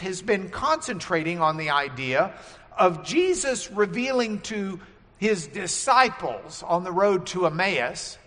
[0.00, 2.32] has been concentrating on the idea
[2.76, 4.80] of Jesus revealing to
[5.18, 8.18] his disciples on the road to Emmaus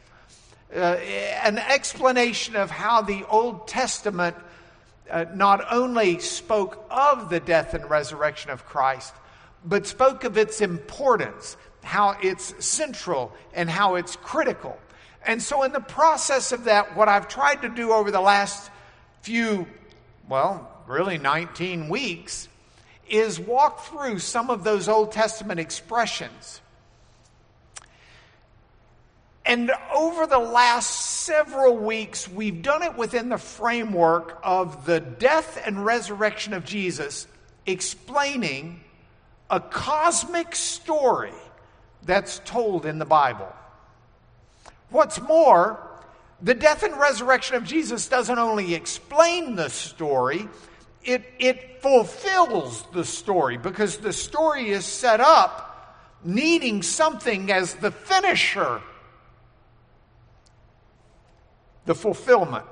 [0.73, 0.78] uh,
[1.44, 4.36] an explanation of how the Old Testament
[5.10, 9.14] uh, not only spoke of the death and resurrection of Christ,
[9.66, 14.78] but spoke of its importance, how it's central and how it's critical.
[15.26, 18.72] And so, in the process of that, what I've tried to do over the last
[19.22, 19.67] few,
[20.28, 22.48] well, really 19 weeks,
[23.09, 26.62] is walk through some of those Old Testament expressions.
[29.45, 30.89] And over the last
[31.25, 37.27] several weeks, we've done it within the framework of the death and resurrection of Jesus,
[37.66, 38.81] explaining
[39.50, 41.34] a cosmic story
[42.03, 43.52] that's told in the Bible.
[44.89, 45.80] What's more,
[46.41, 50.47] the death and resurrection of Jesus doesn't only explain the story,
[51.03, 55.67] it, it fulfills the story because the story is set up
[56.23, 58.81] needing something as the finisher,
[61.85, 62.66] the fulfillment.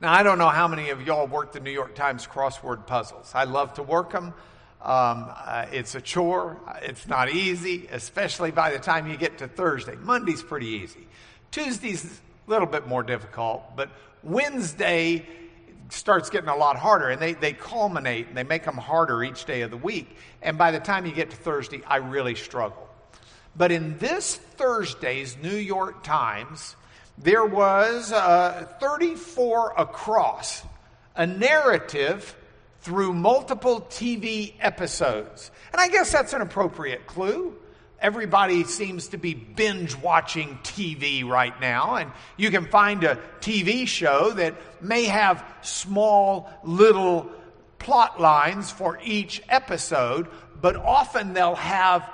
[0.00, 3.32] Now, I don't know how many of y'all work the New York Times crossword puzzles.
[3.34, 4.34] I love to work them.
[4.82, 6.58] Um, uh, it's a chore.
[6.82, 9.96] It's not easy, especially by the time you get to Thursday.
[9.96, 11.08] Monday's pretty easy.
[11.50, 13.88] Tuesday's a little bit more difficult, but
[14.22, 15.26] Wednesday
[15.88, 19.44] starts getting a lot harder, and they, they culminate and they make them harder each
[19.44, 20.16] day of the week.
[20.42, 22.88] And by the time you get to Thursday, I really struggle.
[23.56, 26.76] But in this Thursday's New York Times,
[27.18, 30.62] there was uh, 34 across,
[31.14, 32.36] a narrative
[32.80, 35.50] through multiple TV episodes.
[35.72, 37.56] And I guess that's an appropriate clue.
[38.00, 43.86] Everybody seems to be binge watching TV right now, and you can find a TV
[43.86, 47.30] show that may have small little
[47.78, 50.28] plot lines for each episode,
[50.60, 52.08] but often they'll have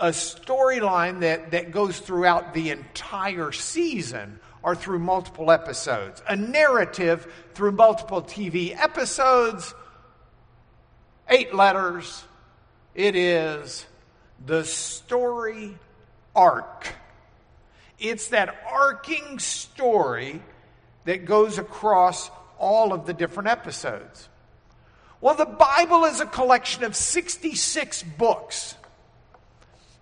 [0.00, 6.22] a storyline that, that goes throughout the entire season or through multiple episodes.
[6.28, 9.74] A narrative through multiple TV episodes,
[11.28, 12.24] eight letters.
[12.94, 13.86] It is
[14.44, 15.76] the story
[16.34, 16.94] arc.
[17.98, 20.42] It's that arcing story
[21.04, 24.28] that goes across all of the different episodes.
[25.20, 28.74] Well, the Bible is a collection of 66 books.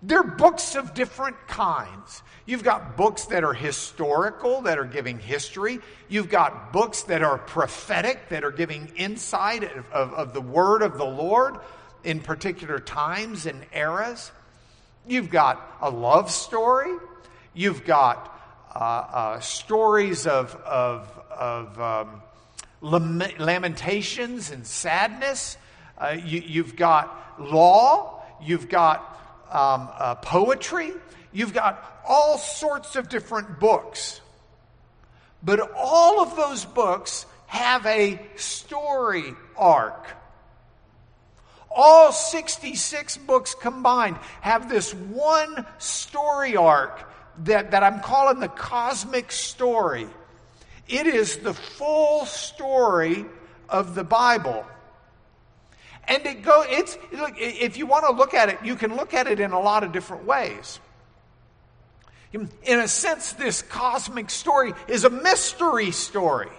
[0.01, 2.23] They're books of different kinds.
[2.47, 5.81] You've got books that are historical, that are giving history.
[6.09, 10.83] You've got books that are prophetic, that are giving insight of, of, of the word
[10.83, 11.57] of the Lord
[12.05, 14.31] in particular times and eras.
[15.07, 16.95] You've got a love story.
[17.55, 18.35] You've got
[18.75, 22.23] uh, uh, stories of, of, of um,
[22.81, 25.57] lamentations and sadness.
[25.97, 28.23] Uh, you, have got law.
[28.43, 29.01] You've got
[29.51, 30.93] um, uh, poetry.
[31.33, 34.21] You've got all sorts of different books.
[35.43, 40.07] But all of those books have a story arc.
[41.71, 47.09] All 66 books combined have this one story arc
[47.45, 50.09] that, that I'm calling the cosmic story.
[50.89, 53.27] It is the full story
[53.69, 54.67] of the Bible.
[56.09, 59.13] And it go, it's, look, if you want to look at it, you can look
[59.13, 60.81] at it in a lot of different ways.
[62.33, 66.51] In a sense, this cosmic story is a mystery story.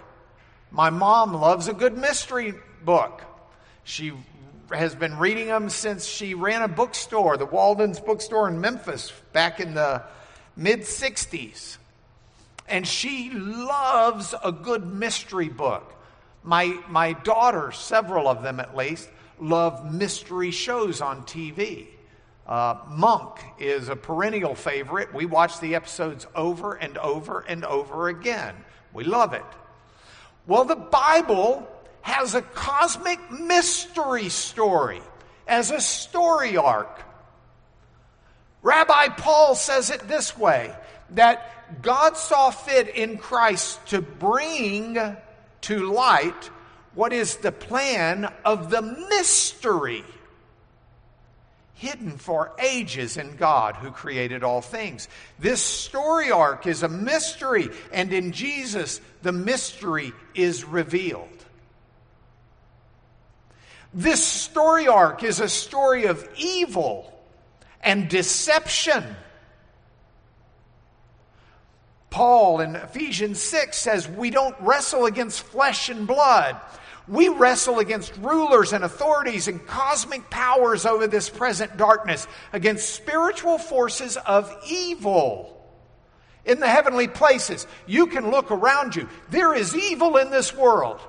[0.70, 2.54] My mom loves a good mystery
[2.84, 3.22] book.
[3.82, 4.12] She
[4.72, 9.60] has been reading them since she ran a bookstore, the Walden's bookstore in Memphis, back
[9.60, 10.02] in the
[10.56, 11.76] mid 60s.
[12.68, 15.92] And she loves a good mystery book.
[16.42, 19.08] My, my daughters, several of them at least,
[19.40, 21.88] love mystery shows on TV.
[22.46, 25.12] Uh, Monk is a perennial favorite.
[25.14, 28.54] We watch the episodes over and over and over again.
[28.92, 29.44] We love it.
[30.46, 31.68] Well, the Bible
[32.02, 35.02] has a cosmic mystery story
[35.46, 37.04] as a story arc.
[38.62, 40.74] Rabbi Paul says it this way
[41.10, 44.98] that God saw fit in Christ to bring
[45.62, 46.50] to light
[46.94, 50.04] what is the plan of the mystery
[51.80, 55.08] hidden for ages in God who created all things.
[55.38, 61.39] This story arc is a mystery, and in Jesus, the mystery is revealed.
[63.92, 67.12] This story arc is a story of evil
[67.80, 69.04] and deception.
[72.10, 76.60] Paul in Ephesians 6 says, We don't wrestle against flesh and blood.
[77.08, 83.58] We wrestle against rulers and authorities and cosmic powers over this present darkness, against spiritual
[83.58, 85.56] forces of evil
[86.44, 87.66] in the heavenly places.
[87.86, 89.08] You can look around you.
[89.30, 91.00] There is evil in this world.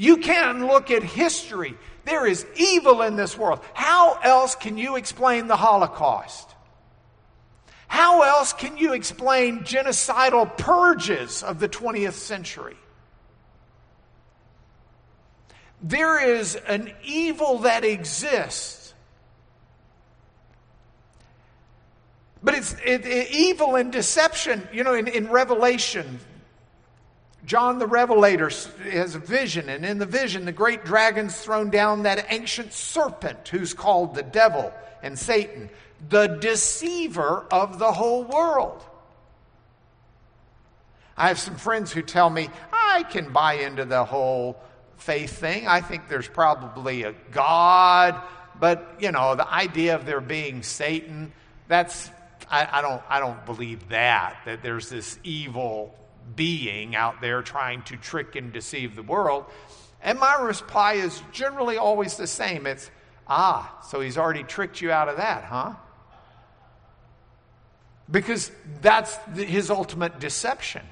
[0.00, 1.76] You can look at history.
[2.06, 3.60] There is evil in this world.
[3.74, 6.54] How else can you explain the Holocaust?
[7.86, 12.78] How else can you explain genocidal purges of the 20th century?
[15.82, 18.94] There is an evil that exists.
[22.42, 24.66] But it's it, it, evil and deception.
[24.72, 26.20] You know, in, in Revelation,
[27.44, 28.50] John the Revelator
[28.90, 33.48] has a vision, and in the vision, the great dragon's thrown down that ancient serpent
[33.48, 34.72] who's called the devil
[35.02, 35.70] and Satan
[36.08, 38.82] the deceiver of the whole world.
[41.16, 44.58] I have some friends who tell me, I can buy into the whole
[44.96, 45.66] faith thing.
[45.66, 48.20] I think there's probably a God,
[48.58, 51.32] but you know, the idea of there being Satan,
[51.68, 52.10] that's
[52.50, 55.94] I, I don't I don't believe that, that there's this evil
[56.36, 59.44] being out there trying to trick and deceive the world.
[60.02, 62.66] And my reply is generally always the same.
[62.66, 62.90] It's,
[63.26, 65.74] ah, so he's already tricked you out of that, huh?
[68.10, 68.50] because
[68.80, 70.82] that's his ultimate deception.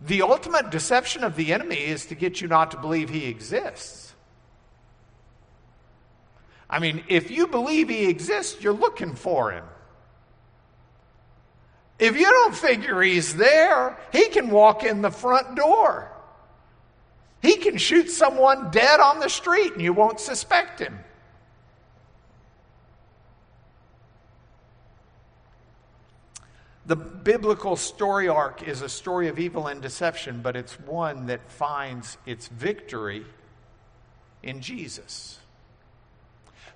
[0.00, 4.14] The ultimate deception of the enemy is to get you not to believe he exists.
[6.70, 9.64] I mean, if you believe he exists, you're looking for him.
[11.98, 16.12] If you don't figure he's there, he can walk in the front door.
[17.42, 20.98] He can shoot someone dead on the street and you won't suspect him.
[26.86, 31.50] The biblical story arc is a story of evil and deception, but it's one that
[31.50, 33.26] finds its victory
[34.42, 35.38] in Jesus.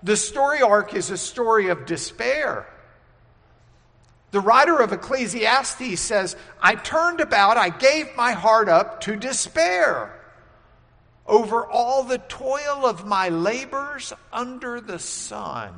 [0.02, 2.66] The story arc is a story of despair.
[4.32, 10.18] The writer of Ecclesiastes says, I turned about, I gave my heart up to despair
[11.26, 15.74] over all the toil of my labors under the sun.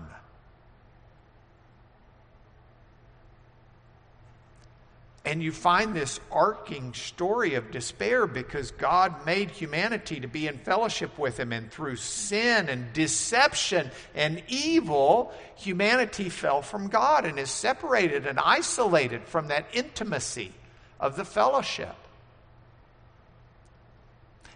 [5.27, 10.59] And you find this arcing story of despair because God made humanity to be in
[10.59, 11.51] fellowship with Him.
[11.51, 18.39] And through sin and deception and evil, humanity fell from God and is separated and
[18.39, 20.53] isolated from that intimacy
[21.01, 21.95] of the fellowship.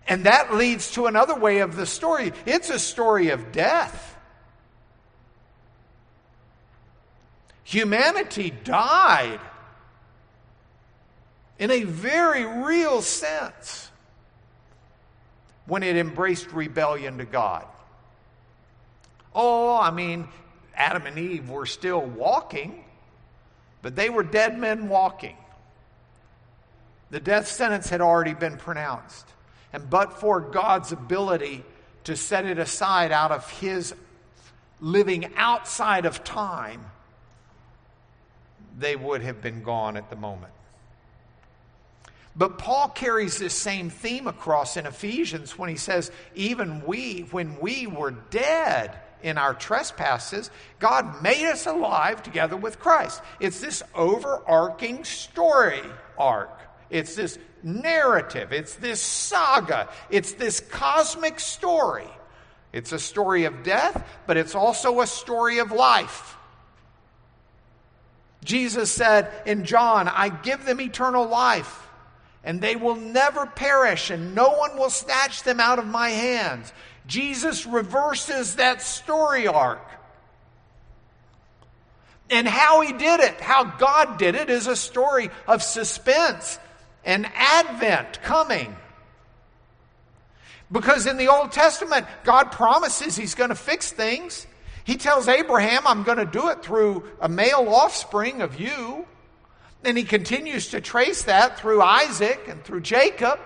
[0.06, 4.16] And that leads to another way of the story it's a story of death.
[7.64, 9.40] Humanity died
[11.58, 13.90] in a very real sense
[15.66, 17.66] when it embraced rebellion to God.
[19.34, 20.28] Oh, I mean,
[20.74, 22.84] Adam and Eve were still walking,
[23.82, 25.36] but they were dead men walking.
[27.10, 29.26] The death sentence had already been pronounced.
[29.72, 31.64] And but for God's ability
[32.04, 33.94] to set it aside out of His
[34.80, 36.86] living outside of time,
[38.78, 40.52] they would have been gone at the moment.
[42.38, 47.58] But Paul carries this same theme across in Ephesians when he says, Even we, when
[47.58, 53.20] we were dead in our trespasses, God made us alive together with Christ.
[53.40, 55.82] It's this overarching story
[56.16, 56.56] arc.
[56.90, 58.52] It's this narrative.
[58.52, 59.88] It's this saga.
[60.08, 62.08] It's this cosmic story.
[62.72, 66.36] It's a story of death, but it's also a story of life.
[68.44, 71.86] Jesus said in John, I give them eternal life
[72.48, 76.72] and they will never perish, and no one will snatch them out of my hands.
[77.06, 79.86] Jesus reverses that story arc.
[82.30, 86.58] And how he did it, how God did it, is a story of suspense
[87.04, 88.74] and advent coming.
[90.72, 94.46] Because in the Old Testament, God promises he's going to fix things.
[94.84, 99.06] He tells Abraham, I'm going to do it through a male offspring of you.
[99.84, 103.38] And he continues to trace that through Isaac and through Jacob.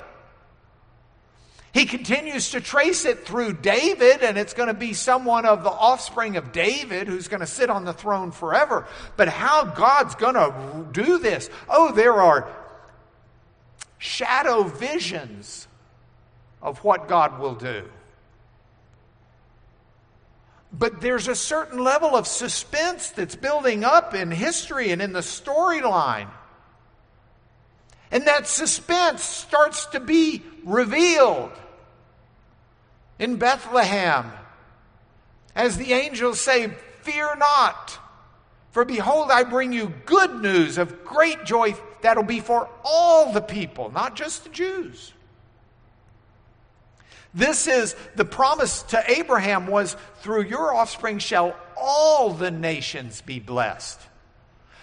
[1.73, 5.71] He continues to trace it through David, and it's going to be someone of the
[5.71, 8.87] offspring of David who's going to sit on the throne forever.
[9.17, 11.49] But how God's going to do this?
[11.71, 12.47] Oh, there are
[13.97, 15.67] shadow visions
[16.61, 17.89] of what God will do.
[20.73, 25.21] But there's a certain level of suspense that's building up in history and in the
[25.21, 26.29] storyline.
[28.11, 31.53] And that suspense starts to be revealed
[33.19, 34.33] in Bethlehem
[35.55, 36.69] as the angels say,
[37.03, 37.99] Fear not,
[38.71, 43.41] for behold, I bring you good news of great joy that'll be for all the
[43.41, 45.13] people, not just the Jews.
[47.35, 53.41] This is the promise to Abraham was through your offspring shall all the nations be
[53.41, 54.01] blessed.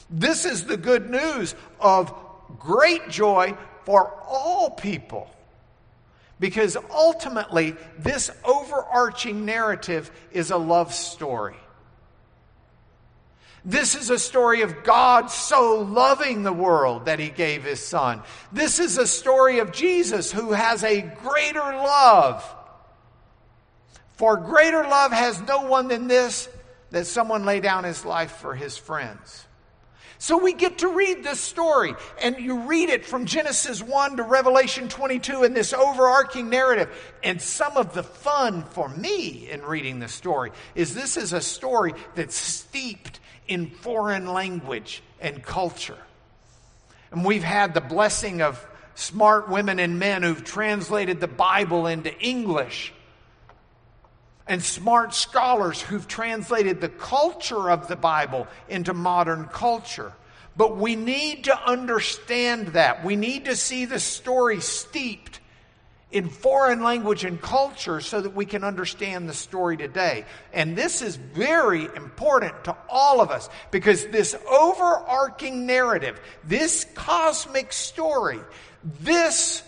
[0.10, 2.13] This is the good news of
[2.58, 5.29] great joy for all people.
[6.39, 11.58] Because ultimately, this overarching narrative is a love story.
[13.70, 18.24] This is a story of God so loving the world that he gave his son.
[18.52, 22.44] This is a story of Jesus who has a greater love.
[24.18, 26.50] For greater love has no one than this
[26.90, 29.46] that someone lay down his life for his friends.
[30.18, 34.24] So we get to read this story, and you read it from Genesis 1 to
[34.24, 36.90] Revelation 22 in this overarching narrative.
[37.24, 41.40] And some of the fun for me in reading this story is this is a
[41.40, 45.98] story that's steeped in foreign language and culture.
[47.12, 48.65] And we've had the blessing of
[48.96, 52.94] smart women and men who've translated the Bible into English
[54.48, 60.13] and smart scholars who've translated the culture of the Bible into modern culture.
[60.58, 63.06] But we need to understand that.
[63.06, 65.39] We need to see the story steeped
[66.12, 70.25] in foreign language and culture so that we can understand the story today.
[70.51, 77.72] And this is very important to all of us because this overarching narrative, this cosmic
[77.72, 78.39] story,
[79.01, 79.62] this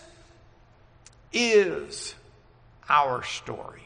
[1.32, 2.14] is
[2.88, 3.82] our story.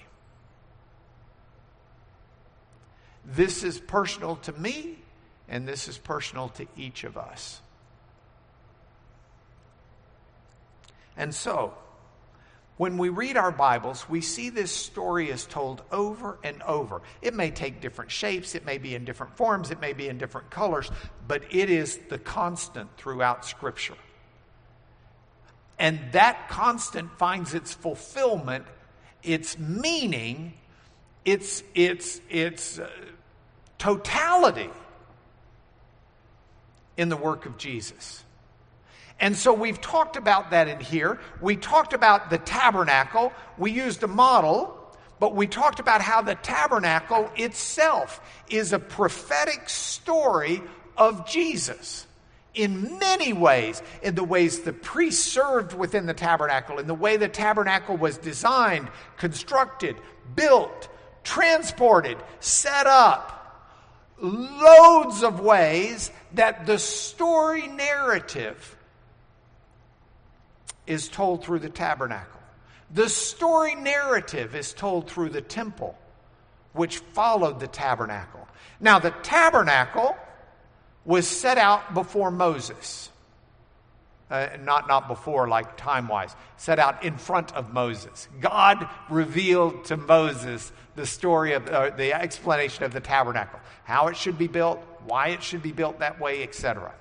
[3.27, 4.97] This is personal to me,
[5.49, 7.61] and this is personal to each of us.
[11.17, 11.75] And so,
[12.77, 17.01] when we read our Bibles, we see this story is told over and over.
[17.23, 20.19] It may take different shapes, it may be in different forms, it may be in
[20.19, 20.91] different colors,
[21.27, 23.97] but it is the constant throughout Scripture.
[25.79, 28.67] And that constant finds its fulfillment,
[29.23, 30.55] its meaning,
[31.25, 32.89] its, its, its uh,
[33.79, 34.71] totality
[36.99, 38.23] in the work of Jesus.
[39.19, 41.19] And so we've talked about that in here.
[41.41, 43.33] We talked about the tabernacle.
[43.57, 44.79] We used a model,
[45.19, 50.63] but we talked about how the tabernacle itself is a prophetic story
[50.97, 52.07] of Jesus
[52.55, 57.17] in many ways, in the ways the priests served within the tabernacle, in the way
[57.17, 59.97] the tabernacle was designed, constructed,
[60.35, 60.89] built,
[61.23, 63.33] transported, set up
[64.19, 68.76] loads of ways that the story narrative
[70.87, 72.41] is told through the tabernacle.
[72.93, 75.99] The story narrative is told through the temple,
[76.73, 78.47] which followed the tabernacle.
[78.81, 80.17] Now, the tabernacle
[81.05, 83.11] was set out before Moses.
[84.29, 88.29] Uh, not, not before, like time wise, set out in front of Moses.
[88.41, 94.17] God revealed to Moses the story of uh, the explanation of the tabernacle, how it
[94.17, 96.93] should be built, why it should be built that way, etc.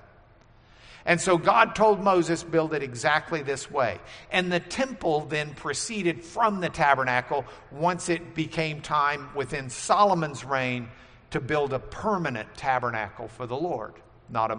[1.06, 4.00] And so God told Moses, build it exactly this way.
[4.32, 10.88] And the temple then proceeded from the tabernacle once it became time within Solomon's reign
[11.30, 13.94] to build a permanent tabernacle for the Lord,
[14.28, 14.58] not a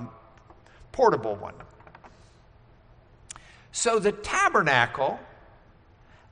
[0.94, 1.54] portable one.
[3.74, 5.20] So the tabernacle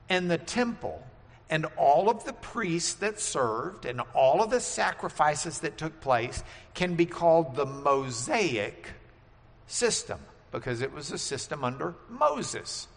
[0.08, 1.06] and the temple
[1.50, 6.42] and all of the priests that served and all of the sacrifices that took place
[6.74, 8.88] can be called the Mosaic
[9.66, 10.20] system
[10.52, 12.88] because it was a system under Moses.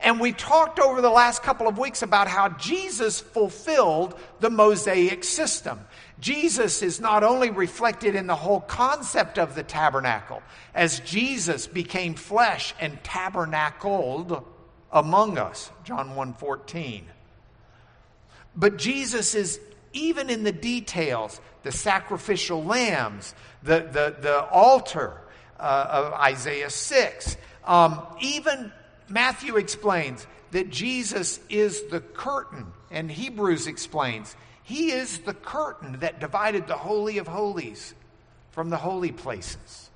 [0.00, 5.24] And we talked over the last couple of weeks about how Jesus fulfilled the Mosaic
[5.24, 5.80] system.
[6.20, 10.42] Jesus is not only reflected in the whole concept of the tabernacle,
[10.74, 14.44] as Jesus became flesh and tabernacled
[14.92, 17.04] among us, John 1:14.
[18.54, 19.60] But Jesus is
[19.92, 25.20] even in the details, the sacrificial lambs, the, the, the altar
[25.58, 27.36] uh, of Isaiah 6.
[27.64, 28.72] Um, even
[29.08, 36.18] Matthew explains that Jesus is the curtain, and Hebrews explains he is the curtain that
[36.18, 37.94] divided the Holy of Holies
[38.50, 39.90] from the holy places.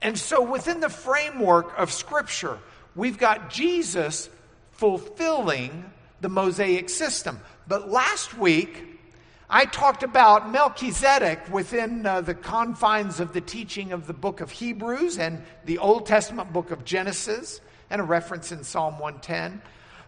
[0.00, 2.58] And so, within the framework of Scripture,
[2.94, 4.28] we've got Jesus
[4.72, 7.40] fulfilling the Mosaic system.
[7.66, 8.93] But last week,
[9.48, 14.50] I talked about Melchizedek within uh, the confines of the teaching of the book of
[14.50, 17.60] Hebrews and the Old Testament book of Genesis,
[17.90, 19.60] and a reference in Psalm 110.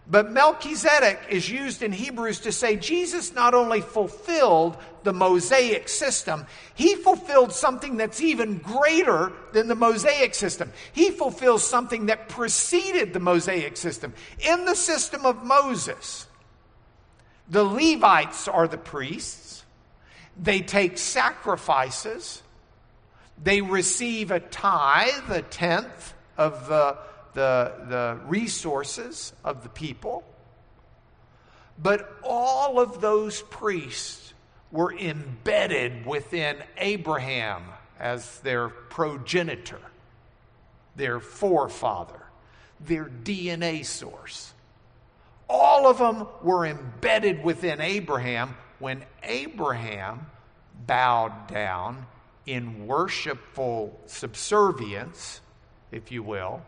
[0.09, 6.45] But Melchizedek is used in Hebrews to say Jesus not only fulfilled the Mosaic system,
[6.75, 10.71] he fulfilled something that's even greater than the Mosaic system.
[10.93, 14.13] He fulfills something that preceded the Mosaic system.
[14.39, 16.25] In the system of Moses,
[17.49, 19.63] the Levites are the priests,
[20.41, 22.43] they take sacrifices,
[23.41, 26.97] they receive a tithe, a tenth of the
[27.37, 30.23] the, the resources of the people.
[31.77, 34.33] But all of those priests
[34.71, 37.61] were embedded within Abraham
[37.99, 39.79] as their progenitor,
[40.95, 42.23] their forefather,
[42.79, 44.51] their DNA source.
[45.49, 50.27] All of them were embedded within Abraham when Abraham
[50.85, 52.05] bowed down
[52.45, 55.41] in worshipful subservience,
[55.91, 56.61] if you will,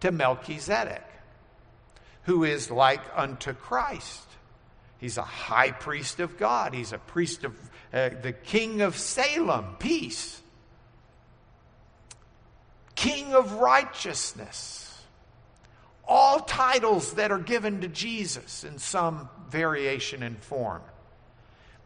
[0.00, 1.04] to Melchizedek,
[2.24, 4.26] who is like unto Christ.
[4.98, 7.56] He's a high priest of God, he's a priest of
[7.92, 10.40] uh, the king of Salem, peace,
[12.94, 14.91] king of righteousness.
[16.06, 20.82] All titles that are given to Jesus in some variation and form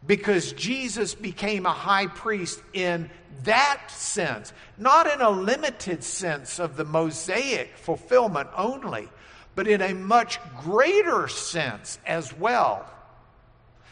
[0.05, 3.09] because Jesus became a high priest in
[3.43, 9.09] that sense, not in a limited sense of the Mosaic fulfillment only,
[9.55, 12.89] but in a much greater sense as well.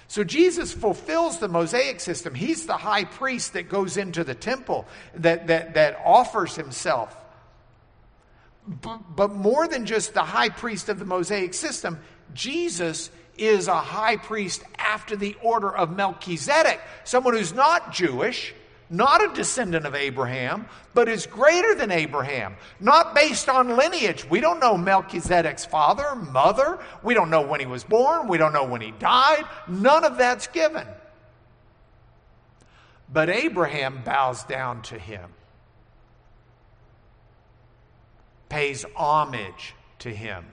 [0.08, 2.36] So Jesus fulfills the Mosaic system.
[2.36, 7.16] He's the high priest that goes into the temple, that, that, that offers himself.
[8.68, 12.00] But, but more than just the high priest of the Mosaic system,
[12.34, 18.54] Jesus is a high priest after the order of Melchizedek, someone who's not Jewish,
[18.90, 24.30] not a descendant of Abraham, but is greater than Abraham, not based on lineage.
[24.30, 26.80] We don't know Melchizedek's father, mother.
[27.04, 28.28] We don't know when he was born.
[28.28, 29.44] We don't know when he died.
[29.68, 30.88] None of that's given.
[33.12, 35.32] But Abraham bows down to him,
[38.56, 40.46] pays homage to him,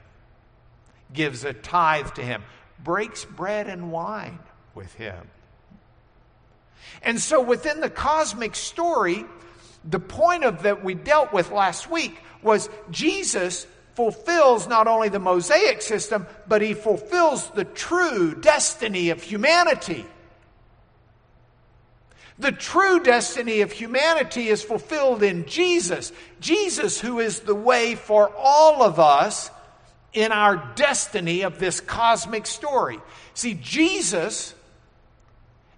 [1.12, 2.42] gives a tithe to him
[2.82, 4.40] breaks bread and wine
[4.74, 5.28] with him.
[7.00, 9.24] And so within the cosmic story,
[9.88, 15.20] the point of that we dealt with last week was Jesus fulfills not only the
[15.20, 20.04] Mosaic system, but he fulfills the true destiny of humanity.
[22.38, 26.12] The true destiny of humanity is fulfilled in Jesus.
[26.40, 29.50] Jesus, who is the way for all of us
[30.12, 33.00] in our destiny of this cosmic story.
[33.34, 34.54] See, Jesus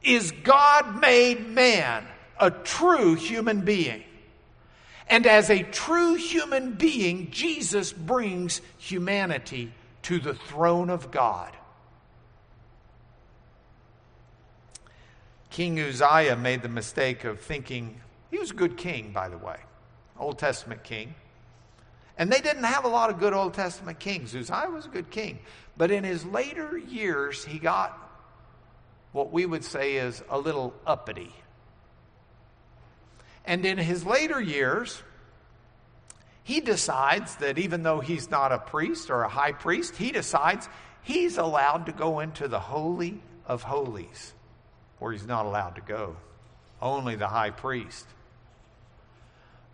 [0.03, 2.07] is God made man,
[2.39, 4.03] a true human being.
[5.09, 11.53] And as a true human being, Jesus brings humanity to the throne of God.
[15.55, 18.01] King Uzziah made the mistake of thinking,
[18.33, 19.57] he was a good king, by the way,
[20.19, 21.15] Old Testament king.
[22.19, 24.35] And they didn't have a lot of good Old Testament kings.
[24.35, 25.39] Uzziah was a good king.
[25.77, 27.97] But in his later years, he got
[29.13, 31.33] what we would say is a little uppity.
[33.45, 35.05] And in his later years,
[36.43, 40.69] he decides that even though he's not a priest or a high priest, he decides
[41.03, 44.35] he's allowed to go into the Holy of Holies,
[44.99, 46.17] where he's not allowed to go.
[46.81, 48.07] Only the high priest.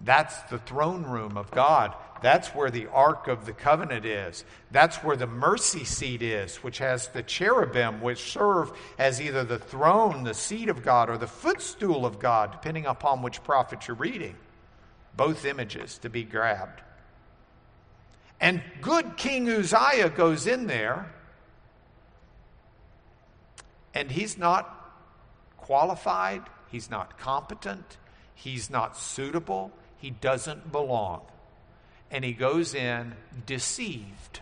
[0.01, 1.95] That's the throne room of God.
[2.23, 4.45] That's where the Ark of the Covenant is.
[4.71, 9.59] That's where the mercy seat is, which has the cherubim, which serve as either the
[9.59, 13.97] throne, the seat of God, or the footstool of God, depending upon which prophet you're
[13.97, 14.37] reading.
[15.17, 16.81] Both images to be grabbed.
[18.41, 21.13] And good King Uzziah goes in there,
[23.95, 24.80] and he's not
[25.71, 27.97] qualified, he's not competent,
[28.35, 31.21] he's not suitable, he doesn't belong
[32.11, 33.15] and he goes in
[33.47, 34.41] deceived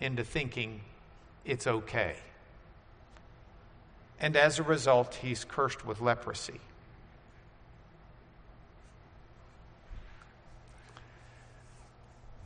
[0.00, 0.80] into thinking
[1.44, 2.16] it's okay.
[4.18, 6.62] And as a result, he's cursed with leprosy.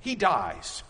[0.01, 0.83] He dies.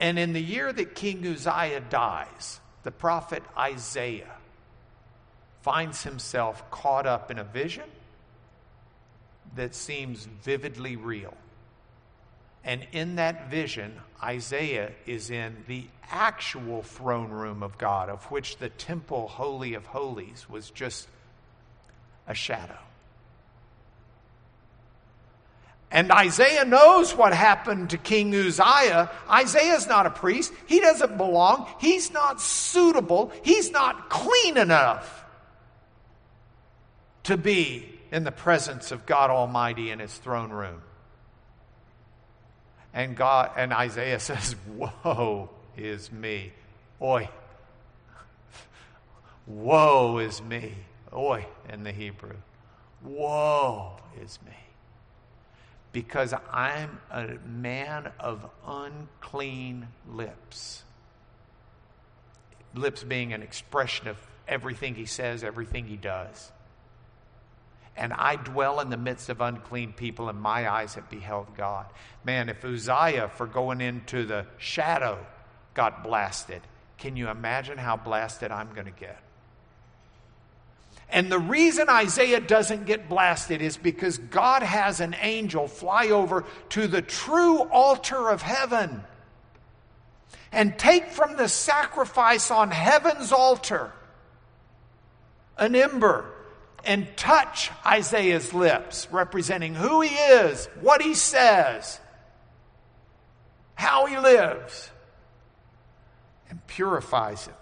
[0.00, 4.37] And in the year that King Uzziah dies, the prophet Isaiah
[5.62, 7.84] finds himself caught up in a vision
[9.56, 11.34] that seems vividly real.
[12.64, 18.58] And in that vision, Isaiah is in the actual throne room of God, of which
[18.58, 21.08] the temple, Holy of Holies, was just
[22.26, 22.78] a shadow.
[25.90, 29.10] And Isaiah knows what happened to King Uzziah.
[29.30, 30.52] Isaiah's not a priest.
[30.66, 31.66] He doesn't belong.
[31.80, 33.32] He's not suitable.
[33.42, 35.17] He's not clean enough
[37.28, 40.80] to be in the presence of God Almighty in his throne room.
[42.94, 46.52] And God and Isaiah says, Woe is me.
[47.02, 47.28] Oi.
[49.46, 50.72] Woe is me.
[51.12, 52.36] Oi in the Hebrew.
[53.04, 54.56] Woe is me
[55.92, 60.82] because I'm a man of unclean lips.
[62.74, 66.52] Lips being an expression of everything he says, everything he does.
[67.98, 71.86] And I dwell in the midst of unclean people, and my eyes have beheld God.
[72.24, 75.18] Man, if Uzziah, for going into the shadow,
[75.74, 76.62] got blasted,
[76.96, 79.20] can you imagine how blasted I'm going to get?
[81.10, 86.44] And the reason Isaiah doesn't get blasted is because God has an angel fly over
[86.70, 89.02] to the true altar of heaven
[90.52, 93.92] and take from the sacrifice on heaven's altar
[95.56, 96.30] an ember
[96.84, 102.00] and touch Isaiah's lips, representing who he is, what he says,
[103.74, 104.90] how he lives,
[106.50, 107.54] and purifies him.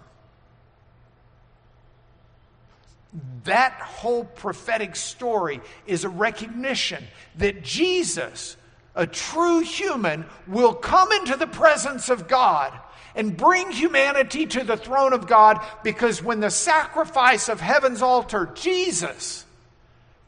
[3.44, 7.04] That whole prophetic story is a recognition
[7.36, 8.56] that Jesus,
[8.94, 12.78] a true human, will come into the presence of God
[13.16, 18.52] and bring humanity to the throne of God because when the sacrifice of heaven's altar,
[18.54, 19.44] Jesus,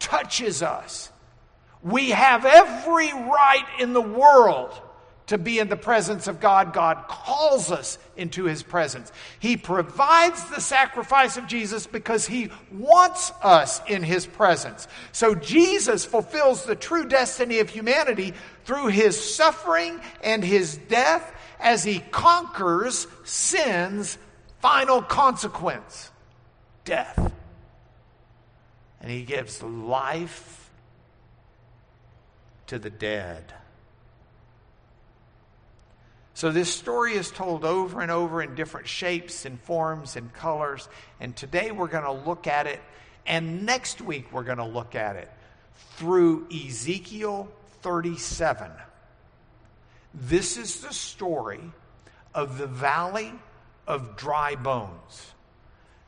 [0.01, 1.13] touches us,
[1.83, 4.73] we have every right in the world
[5.29, 6.73] to be in the presence of God.
[6.73, 9.13] God calls us into his presence.
[9.39, 14.89] He provides the sacrifice of Jesus because he wants us in his presence.
[15.13, 18.33] So Jesus fulfills the true destiny of humanity
[18.65, 24.19] through his suffering and his death as he conquers sin's
[24.61, 26.11] final consequence
[26.85, 27.33] death.
[29.01, 30.71] And he gives life
[32.67, 33.53] to the dead.
[36.35, 40.89] So, this story is told over and over in different shapes and forms and colors.
[41.19, 42.81] And today we're going to look at it,
[43.27, 45.29] and next week we're going to look at it
[45.97, 47.49] through Ezekiel
[47.83, 48.71] 37.
[50.15, 51.61] This is the story
[52.35, 53.33] of the valley
[53.87, 55.33] of dry bones.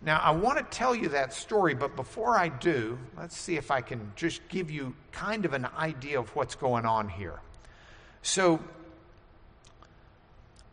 [0.02, 3.70] Now, I want to tell you that story, but before I do, let's see if
[3.70, 7.38] I can just give you kind of an idea of what's going on here.
[8.22, 8.60] So,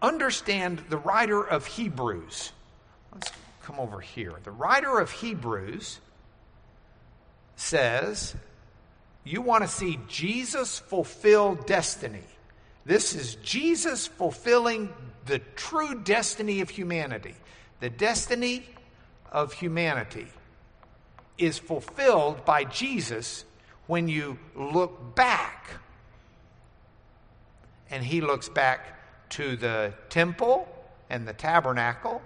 [0.01, 2.53] understand the writer of Hebrews.
[3.13, 3.31] Let's
[3.63, 4.33] come over here.
[4.43, 5.99] The writer of Hebrews
[7.57, 8.33] says,
[9.25, 12.23] You want to see Jesus fulfill destiny.
[12.87, 14.89] This is Jesus fulfilling
[15.25, 17.35] the true destiny of humanity.
[17.81, 18.63] The destiny
[19.29, 20.27] of humanity
[21.37, 23.43] is fulfilled by Jesus
[23.87, 25.69] when you look back.
[27.91, 30.67] And he looks back to the temple
[31.09, 32.21] and the tabernacle,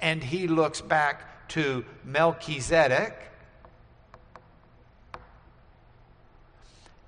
[0.00, 3.29] and he looks back to Melchizedek,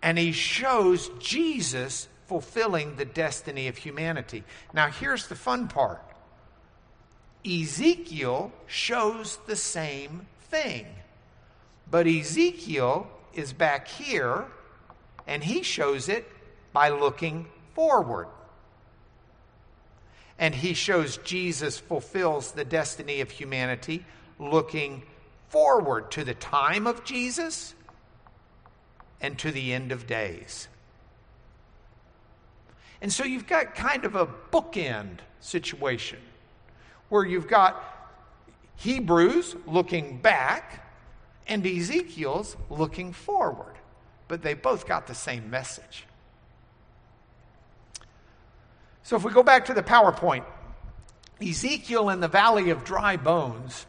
[0.02, 4.42] and he shows Jesus fulfilling the destiny of humanity.
[4.74, 6.02] Now, here's the fun part.
[7.46, 10.86] Ezekiel shows the same thing,
[11.90, 14.46] but Ezekiel is back here,
[15.26, 16.28] and he shows it
[16.72, 18.28] by looking forward.
[20.38, 24.04] And he shows Jesus fulfills the destiny of humanity
[24.38, 25.02] looking
[25.48, 27.74] forward to the time of Jesus
[29.22, 30.68] and to the end of days.
[33.00, 36.18] And so you've got kind of a bookend situation
[37.08, 37.82] where you've got
[38.76, 40.86] Hebrews looking back
[41.46, 43.74] and Ezekiel's looking forward,
[44.28, 46.06] but they both got the same message.
[49.02, 50.44] So if we go back to the PowerPoint,
[51.40, 53.86] Ezekiel in the valley of dry bones,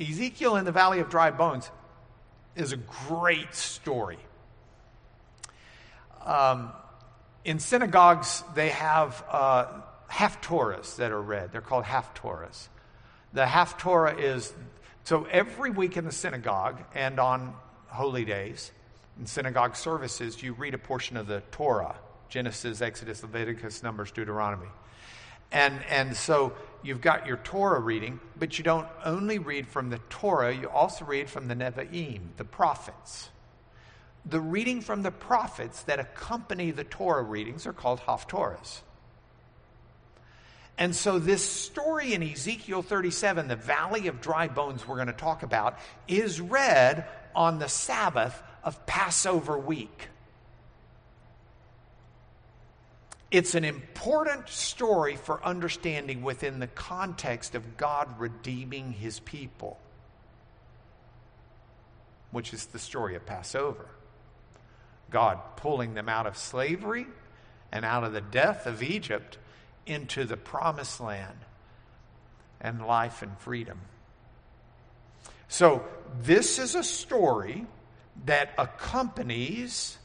[0.00, 1.70] Ezekiel in the valley of dry bones
[2.56, 4.18] is a great story.
[6.24, 6.72] Um,
[7.44, 9.66] in synagogues, they have uh,
[10.10, 11.52] haftorahs that are read.
[11.52, 12.68] They're called half Torahs.
[13.32, 14.52] The half Torah is
[15.04, 17.54] so every week in the synagogue and on
[17.88, 18.72] holy days,
[19.18, 21.96] In synagogue services, you read a portion of the Torah
[22.28, 24.66] Genesis, Exodus, Leviticus, Numbers, Deuteronomy.
[25.52, 26.52] And, and so
[26.82, 31.04] you've got your Torah reading, but you don't only read from the Torah, you also
[31.04, 33.30] read from the Nevi'im, the prophets.
[34.26, 38.80] The reading from the prophets that accompany the Torah readings are called Haftorahs.
[40.76, 45.12] And so, this story in Ezekiel 37, the valley of dry bones we're going to
[45.12, 45.78] talk about,
[46.08, 50.08] is read on the Sabbath of Passover week.
[53.34, 59.76] It's an important story for understanding within the context of God redeeming his people,
[62.30, 63.88] which is the story of Passover.
[65.10, 67.08] God pulling them out of slavery
[67.72, 69.36] and out of the death of Egypt
[69.84, 71.38] into the promised land
[72.60, 73.80] and life and freedom.
[75.48, 75.84] So,
[76.20, 77.66] this is a story
[78.26, 79.98] that accompanies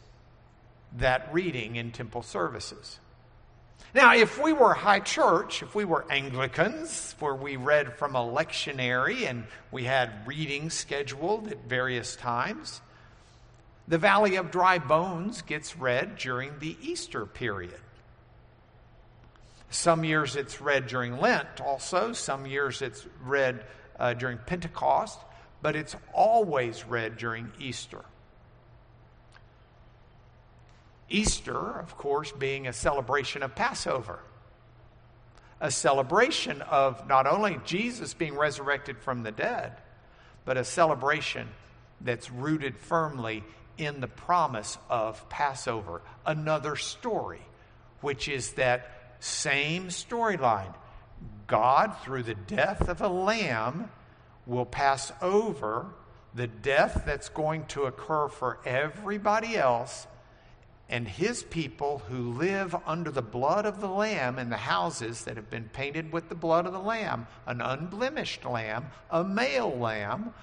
[0.97, 2.97] that reading in temple services.
[3.93, 8.19] Now, if we were high church, if we were Anglicans, where we read from a
[8.19, 12.81] lectionary and we had readings scheduled at various times,
[13.87, 17.79] the Valley of Dry Bones gets read during the Easter period.
[19.71, 23.63] Some years it's read during Lent also, some years it's read
[23.99, 25.19] uh, during Pentecost,
[25.63, 28.03] but it's always read during Easter.
[31.09, 34.19] Easter, of course, being a celebration of Passover,
[35.59, 39.73] a celebration of not only Jesus being resurrected from the dead,
[40.45, 41.47] but a celebration
[42.01, 43.43] that's rooted firmly
[43.77, 46.01] in the promise of Passover.
[46.25, 47.41] Another story,
[48.01, 50.73] which is that same storyline.
[51.47, 53.89] God, through the death of a lamb,
[54.45, 55.87] will pass over
[56.33, 60.07] the death that's going to occur for everybody else
[60.89, 65.36] and his people who live under the blood of the Lamb in the houses that
[65.36, 70.34] have been painted with the blood of the Lamb, an unblemished lamb, a male lamb,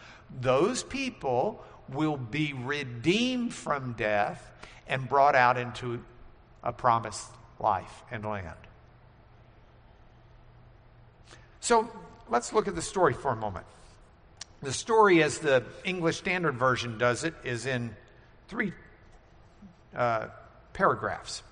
[0.41, 4.53] those people will be redeemed from death
[4.87, 6.03] and brought out into
[6.63, 7.29] a promised
[7.59, 8.57] life and land.
[11.61, 11.91] So
[12.29, 13.67] let's look at the story for a moment.
[14.63, 17.95] The story, as the English Standard Version does it, is in
[18.49, 18.73] three
[19.97, 20.29] uh,
[20.73, 21.43] paragraphs.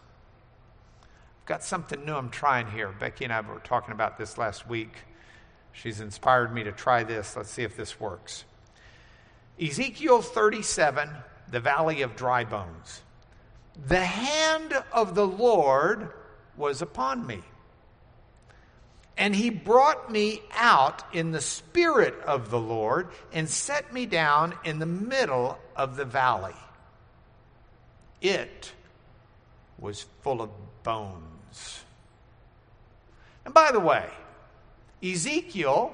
[1.43, 2.91] I've got something new I'm trying here.
[2.93, 4.93] Becky and I were talking about this last week.
[5.73, 7.37] She's inspired me to try this.
[7.37, 8.45] Let's see if this works.
[9.61, 11.11] Ezekiel 37,
[11.51, 13.03] the valley of dry bones.
[13.87, 16.11] The hand of the Lord
[16.57, 17.41] was upon me.
[19.17, 24.55] And he brought me out in the spirit of the Lord and set me down
[24.65, 26.55] in the middle of the valley.
[28.25, 28.73] It
[29.79, 30.49] was full of
[30.83, 31.85] bones.
[33.45, 34.09] And by the way,
[35.03, 35.93] Ezekiel,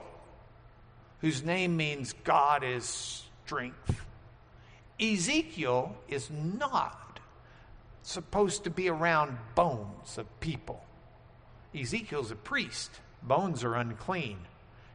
[1.23, 4.07] whose name means God is strength,
[5.01, 7.19] Ezekiel is not
[8.03, 10.85] supposed to be around bones of people.
[11.75, 12.93] Ezekiel's a priest.
[13.25, 14.39] Bones are unclean.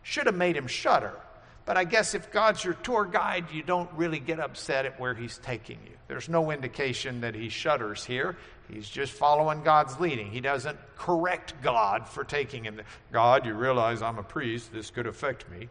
[0.03, 1.19] Should have made him shudder.
[1.65, 5.15] But I guess if God's your tour guide, you don't really get upset at where
[5.15, 5.93] he's taking you.
[6.07, 8.37] There's no indication that he shudders here.
[8.69, 10.29] He's just following God's leading.
[10.31, 12.81] He doesn't correct God for taking him.
[13.11, 14.71] God, you realize I'm a priest.
[14.71, 15.69] This could affect me.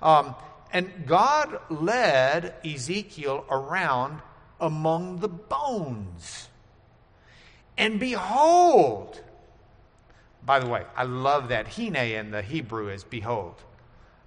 [0.00, 0.34] Um,
[0.72, 4.20] and God led Ezekiel around
[4.60, 6.48] among the bones.
[7.76, 9.20] And behold,
[10.44, 13.56] by the way, I love that hine in the Hebrew is behold.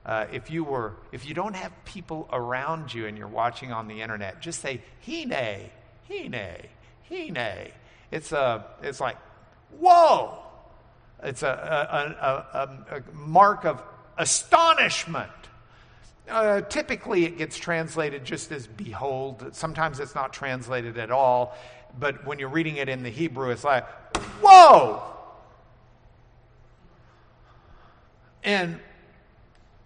[0.07, 3.89] Uh, if you were, if you don't have people around you and you're watching on
[3.89, 5.69] the internet, just say hine,
[6.07, 6.67] hine,
[7.09, 7.71] hine.
[8.09, 9.17] It's a, it's like,
[9.77, 10.39] whoa!
[11.21, 13.83] It's a, a, a, a mark of
[14.17, 15.29] astonishment.
[16.29, 19.49] Uh, typically, it gets translated just as behold.
[19.51, 21.57] Sometimes it's not translated at all.
[21.99, 23.85] But when you're reading it in the Hebrew, it's like,
[24.41, 25.01] whoa!
[28.43, 28.79] And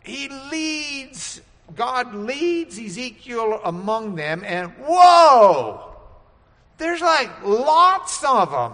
[0.04, 1.42] he leads,
[1.76, 5.96] God leads Ezekiel among them, and whoa!
[6.78, 8.74] There's like lots of them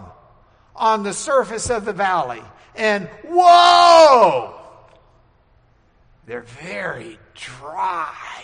[0.75, 2.41] on the surface of the valley.
[2.75, 4.53] And whoa!
[6.25, 8.43] They're very dry.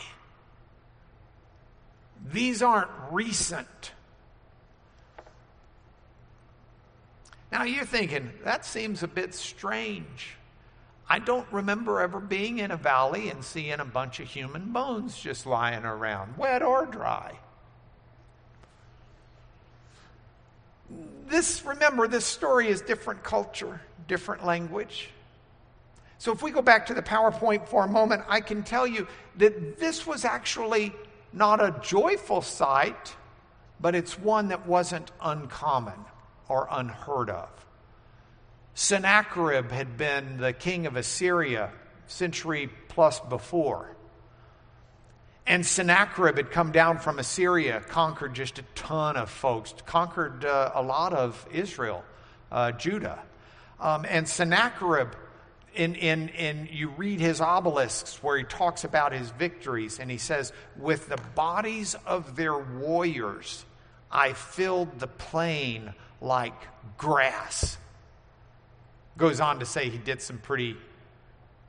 [2.32, 3.92] These aren't recent.
[7.52, 10.36] Now you're thinking, that seems a bit strange.
[11.14, 15.16] I don't remember ever being in a valley and seeing a bunch of human bones
[15.16, 17.38] just lying around, wet or dry.
[21.28, 25.12] this, remember, this story is different culture, different language.
[26.18, 29.08] So if we go back to the PowerPoint for a moment, I can tell you
[29.38, 30.94] that this was actually
[31.32, 33.16] not a joyful sight,
[33.80, 36.00] but it's one that wasn't uncommon
[36.50, 37.63] or unheard of.
[38.76, 41.72] Sennacherib had been the king of Assyria
[42.08, 43.96] century plus before.
[45.46, 50.72] And Sennacherib had come down from Assyria, conquered just a ton of folks, conquered uh,
[50.74, 52.04] a lot of Israel,
[52.52, 53.20] uh, Judah.
[53.80, 55.10] Um, and Sennacherib,
[55.76, 60.18] in, in, in, you read his obelisks where he talks about his victories, and he
[60.18, 63.66] says, With the bodies of their warriors,
[64.10, 66.56] I filled the plain like
[66.98, 67.78] grass.
[69.18, 70.76] Goes on to say he did some pretty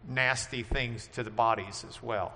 [0.09, 2.35] nasty things to the bodies as well.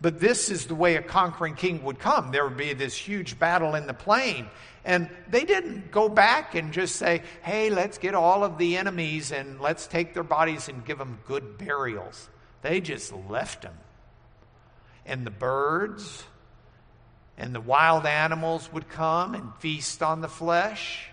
[0.00, 2.30] But this is the way a conquering king would come.
[2.30, 4.48] There would be this huge battle in the plain.
[4.84, 9.32] And they didn't go back and just say, hey, let's get all of the enemies
[9.32, 12.28] and let's take their bodies and give them good burials.
[12.60, 13.74] They just left them.
[15.06, 16.24] And the birds
[17.38, 21.08] and the wild animals would come and feast on the flesh.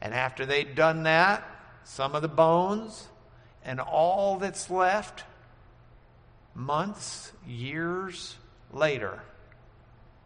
[0.00, 1.44] And after they'd done that,
[1.88, 3.08] some of the bones
[3.64, 5.24] and all that's left
[6.54, 8.36] months, years
[8.72, 9.22] later,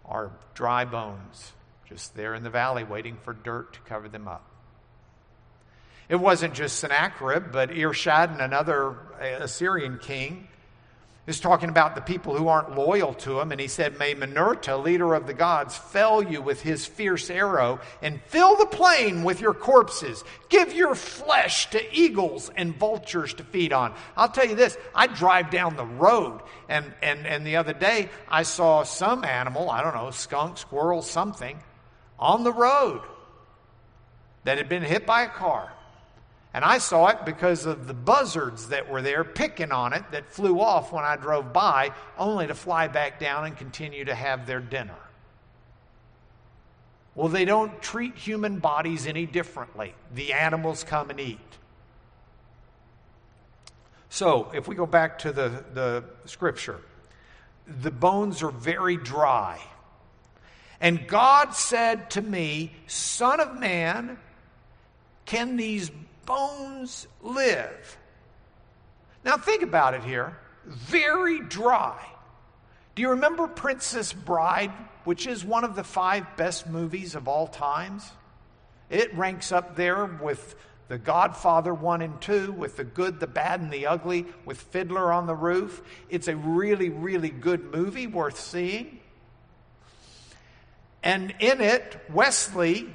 [0.04, 1.52] are dry bones
[1.88, 4.44] just there in the valley waiting for dirt to cover them up.
[6.08, 10.48] It wasn't just Sennacherib, but Esarhaddon, another uh, Assyrian king,
[11.26, 13.52] is talking about the people who aren't loyal to him.
[13.52, 17.80] And he said, May Ninurta, leader of the gods, fell you with his fierce arrow
[18.02, 20.24] and fill the plain with your corpses.
[20.48, 23.94] Give your flesh to eagles and vultures to feed on.
[24.16, 28.08] I'll tell you this I drive down the road, and, and, and the other day
[28.28, 31.58] I saw some animal, I don't know, skunk, squirrel, something,
[32.18, 33.02] on the road
[34.42, 35.72] that had been hit by a car.
[36.54, 40.30] And I saw it because of the buzzards that were there picking on it that
[40.30, 44.46] flew off when I drove by, only to fly back down and continue to have
[44.46, 44.98] their dinner.
[47.14, 49.94] Well, they don't treat human bodies any differently.
[50.14, 51.38] The animals come and eat.
[54.08, 56.80] So, if we go back to the, the scripture,
[57.66, 59.58] the bones are very dry.
[60.82, 64.18] And God said to me, Son of man,
[65.24, 65.90] can these
[66.26, 67.98] bones live.
[69.24, 70.36] Now, think about it here.
[70.64, 72.04] Very dry.
[72.94, 74.72] Do you remember Princess Bride,
[75.04, 78.10] which is one of the five best movies of all times?
[78.90, 80.54] It ranks up there with
[80.88, 85.12] The Godfather 1 and 2, with The Good, the Bad, and the Ugly, with Fiddler
[85.12, 85.82] on the Roof.
[86.10, 89.00] It's a really, really good movie worth seeing.
[91.02, 92.94] And in it, Westley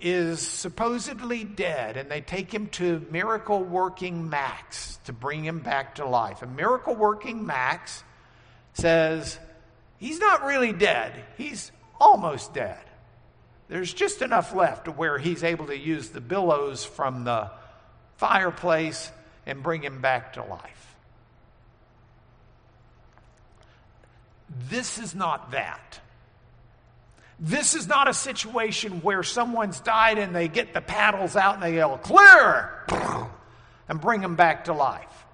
[0.00, 5.96] is supposedly dead, and they take him to Miracle Working Max to bring him back
[5.96, 6.42] to life.
[6.42, 8.04] And Miracle Working Max
[8.74, 9.38] says
[9.98, 12.78] he's not really dead, he's almost dead.
[13.68, 17.50] There's just enough left to where he's able to use the billows from the
[18.16, 19.10] fireplace
[19.44, 20.94] and bring him back to life.
[24.68, 26.00] This is not that.
[27.38, 31.62] This is not a situation where someone's died and they get the paddles out and
[31.62, 32.86] they yell, clear,
[33.88, 35.26] and bring them back to life.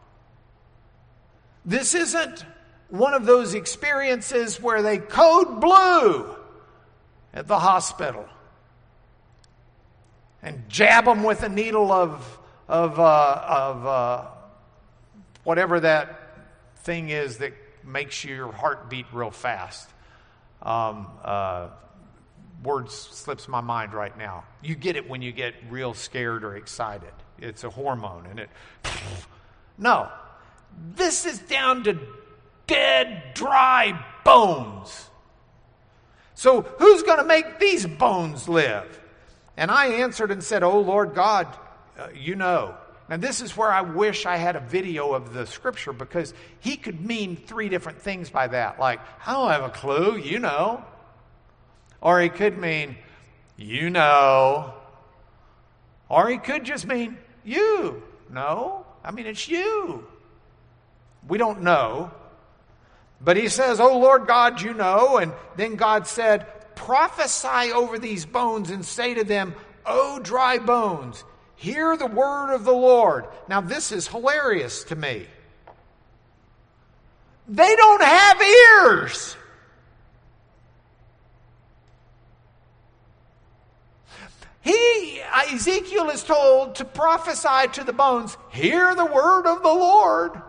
[1.65, 2.45] This isn't
[2.89, 6.37] one of those experiences where they code blue
[7.33, 8.29] at the hospital
[10.43, 12.39] and jab them with a needle of,
[12.69, 14.25] of, uh, of uh,
[15.45, 16.19] whatever that
[16.79, 17.53] thing is that
[17.85, 19.89] makes your heart beat real fast.
[20.61, 21.69] Um, uh,
[22.63, 24.45] word slips my mind right now.
[24.63, 27.13] You get it when you get real scared or excited.
[27.39, 28.51] It's a hormone, and it.
[29.79, 30.11] No,
[30.95, 31.99] this is down to
[32.67, 35.09] dead, dry bones.
[36.35, 39.01] So, who's going to make these bones live?
[39.57, 41.49] And I answered and said, Oh, Lord God,
[41.99, 42.77] uh, you know.
[43.09, 46.77] And this is where I wish I had a video of the scripture because he
[46.77, 48.79] could mean three different things by that.
[48.79, 50.85] Like, I don't have a clue, you know.
[52.03, 52.97] Or he could mean,
[53.57, 54.75] you know.
[56.09, 58.03] Or he could just mean, you.
[58.29, 60.07] No, I mean, it's you.
[61.29, 62.11] We don't know.
[63.21, 65.19] But he says, Oh Lord God, you know.
[65.19, 69.55] And then God said, Prophesy over these bones and say to them,
[69.87, 71.23] O dry bones,
[71.55, 73.27] hear the word of the Lord.
[73.49, 75.27] Now, this is hilarious to me.
[77.49, 79.37] They don't have ears.
[84.63, 85.21] He,
[85.53, 90.41] Ezekiel is told to prophesy to the bones, hear the word of the Lord.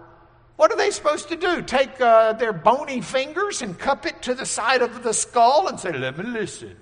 [0.55, 1.63] What are they supposed to do?
[1.63, 5.79] Take uh, their bony fingers and cup it to the side of the skull and
[5.79, 6.77] say, Let me listen.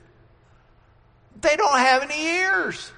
[1.39, 2.91] They don't have any ears.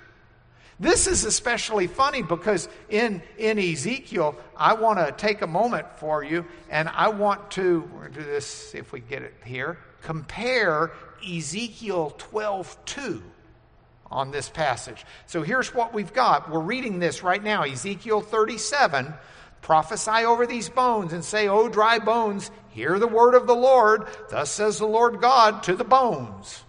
[0.80, 6.24] This is especially funny because in, in Ezekiel, I want to take a moment for
[6.24, 10.92] you and I want to do this if we get it here, compare
[11.24, 13.24] Ezekiel 12 2
[14.14, 15.06] on this passage.
[15.26, 16.50] So here's what we've got.
[16.50, 19.14] We're reading this right now Ezekiel 37.
[19.62, 24.08] Prophesy over these bones and say, O dry bones, hear the word of the Lord.
[24.30, 26.64] Thus says the Lord God to the bones.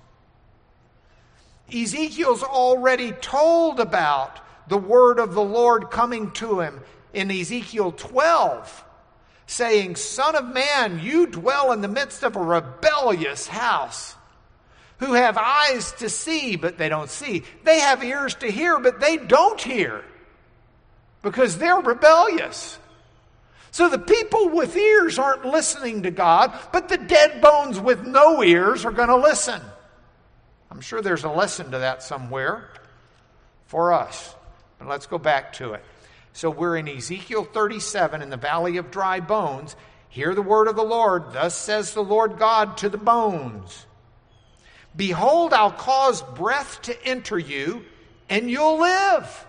[1.73, 6.81] Ezekiel's already told about the word of the Lord coming to him
[7.13, 8.85] in Ezekiel 12,
[9.47, 14.15] saying, Son of man, you dwell in the midst of a rebellious house
[14.99, 17.43] who have eyes to see, but they don't see.
[17.65, 20.05] They have ears to hear, but they don't hear
[21.23, 22.79] because they're rebellious.
[23.73, 28.45] So the people with ears aren't listening to God, but the dead bones with no
[28.45, 29.61] ears are going to listen.
[30.71, 32.69] I'm sure there's a lesson to that somewhere
[33.67, 34.35] for us.
[34.79, 35.85] But let's go back to it.
[36.33, 39.75] So we're in Ezekiel 37 in the valley of dry bones.
[40.09, 41.33] Hear the word of the Lord.
[41.33, 43.87] Thus says the Lord God to the bones.
[44.97, 47.85] Behold, I'll cause breath to enter you,
[48.29, 49.47] and you'll live.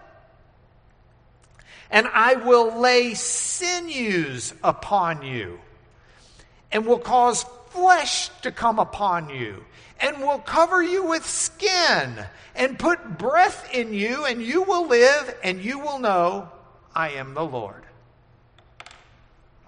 [1.91, 5.59] And I will lay sinews upon you,
[6.71, 9.63] and will cause flesh to come upon you,
[9.99, 12.25] and will cover you with skin,
[12.55, 16.49] and put breath in you, and you will live, and you will know
[16.95, 17.83] I am the Lord.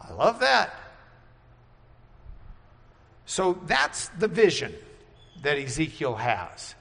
[0.01, 0.73] I love that.
[3.25, 4.73] So that's the vision
[5.47, 6.75] that Ezekiel has.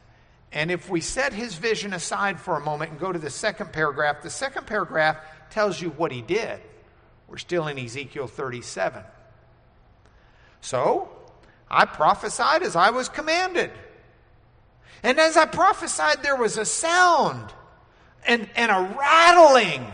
[0.51, 3.73] And if we set his vision aside for a moment and go to the second
[3.73, 5.19] paragraph, the second paragraph
[5.51, 6.61] tells you what he did.
[7.29, 9.05] We're still in Ezekiel 37.
[10.63, 11.09] So,
[11.71, 13.71] I prophesied as I was commanded.
[15.05, 17.53] And as I prophesied, there was a sound
[18.27, 19.87] and, and a rattling.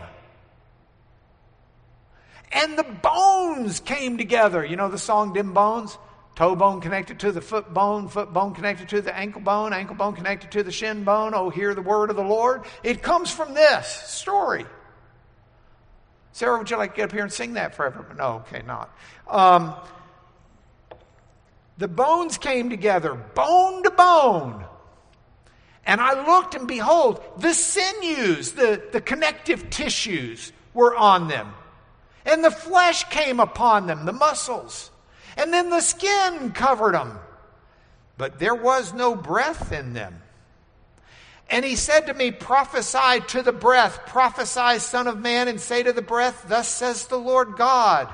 [2.51, 4.65] And the bones came together.
[4.65, 5.95] You know the song Dem Bones?
[6.35, 9.95] Toe bone connected to the foot bone, foot bone connected to the ankle bone, ankle
[9.95, 11.33] bone connected to the shin bone.
[11.35, 12.63] Oh, hear the word of the Lord.
[12.83, 14.65] It comes from this story.
[16.31, 18.05] Sarah, would you like to get up here and sing that forever?
[18.17, 18.95] No, okay, not.
[19.27, 19.75] Um,
[21.77, 24.65] the bones came together, bone to bone.
[25.85, 31.53] And I looked, and behold, the sinews, the, the connective tissues were on them.
[32.25, 34.89] And the flesh came upon them, the muscles
[35.37, 37.19] and then the skin covered them.
[38.17, 40.21] But there was no breath in them.
[41.49, 45.83] And he said to me, Prophesy to the breath, prophesy, Son of Man, and say
[45.83, 48.13] to the breath, Thus says the Lord God.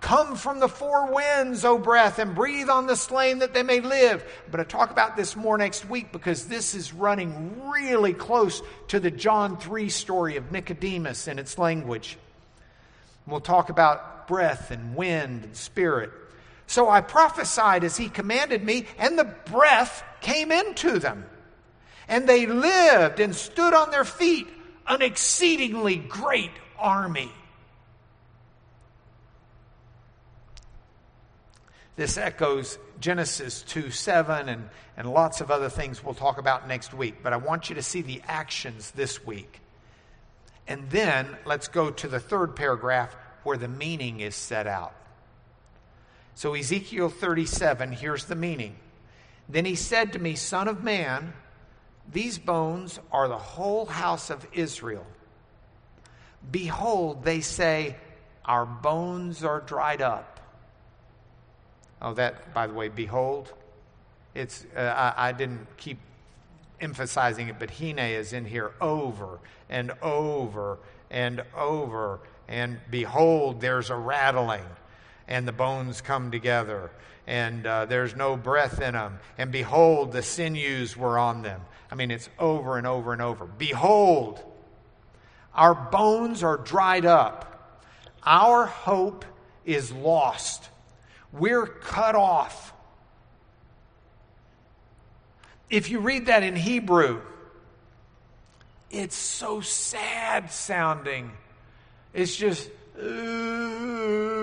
[0.00, 3.80] Come from the four winds, O breath, and breathe on the slain that they may
[3.80, 4.24] live.
[4.46, 8.62] I'm going to talk about this more next week because this is running really close
[8.88, 12.16] to the John 3 story of Nicodemus and its language.
[13.26, 16.12] We'll talk about breath and wind and spirit.
[16.70, 21.26] So I prophesied as he commanded me, and the breath came into them.
[22.06, 24.46] And they lived and stood on their feet,
[24.86, 27.32] an exceedingly great army.
[31.96, 36.94] This echoes Genesis 2 7 and, and lots of other things we'll talk about next
[36.94, 37.16] week.
[37.20, 39.58] But I want you to see the actions this week.
[40.68, 44.94] And then let's go to the third paragraph where the meaning is set out.
[46.34, 48.76] So, Ezekiel 37, here's the meaning.
[49.48, 51.32] Then he said to me, Son of man,
[52.10, 55.06] these bones are the whole house of Israel.
[56.50, 57.96] Behold, they say,
[58.44, 60.40] Our bones are dried up.
[62.00, 63.52] Oh, that, by the way, behold.
[64.34, 65.98] It's, uh, I, I didn't keep
[66.80, 70.78] emphasizing it, but Hine is in here over and over
[71.10, 72.20] and over.
[72.48, 74.64] And behold, there's a rattling
[75.30, 76.90] and the bones come together,
[77.26, 79.20] and uh, there's no breath in them.
[79.38, 81.62] And behold, the sinews were on them.
[81.90, 83.46] I mean, it's over and over and over.
[83.46, 84.42] Behold,
[85.54, 87.78] our bones are dried up.
[88.24, 89.24] Our hope
[89.64, 90.68] is lost.
[91.32, 92.74] We're cut off.
[95.70, 97.22] If you read that in Hebrew,
[98.90, 101.30] it's so sad sounding.
[102.12, 102.68] It's just,
[102.98, 104.40] ooh.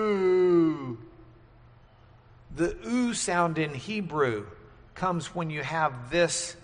[2.54, 4.46] The ooh sound in Hebrew
[4.94, 6.56] comes when you have this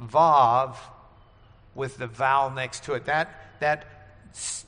[0.00, 0.76] vav
[1.74, 3.06] with the vowel next to it.
[3.06, 3.30] That,
[3.60, 3.86] that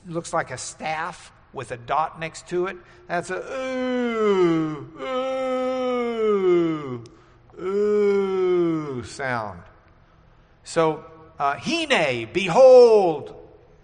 [0.07, 2.77] looks like a staff with a dot next to it.
[3.07, 4.87] That's a ooh,
[7.59, 9.61] ooh, ooh sound.
[10.63, 11.03] So,
[11.37, 13.35] uh, hine, behold,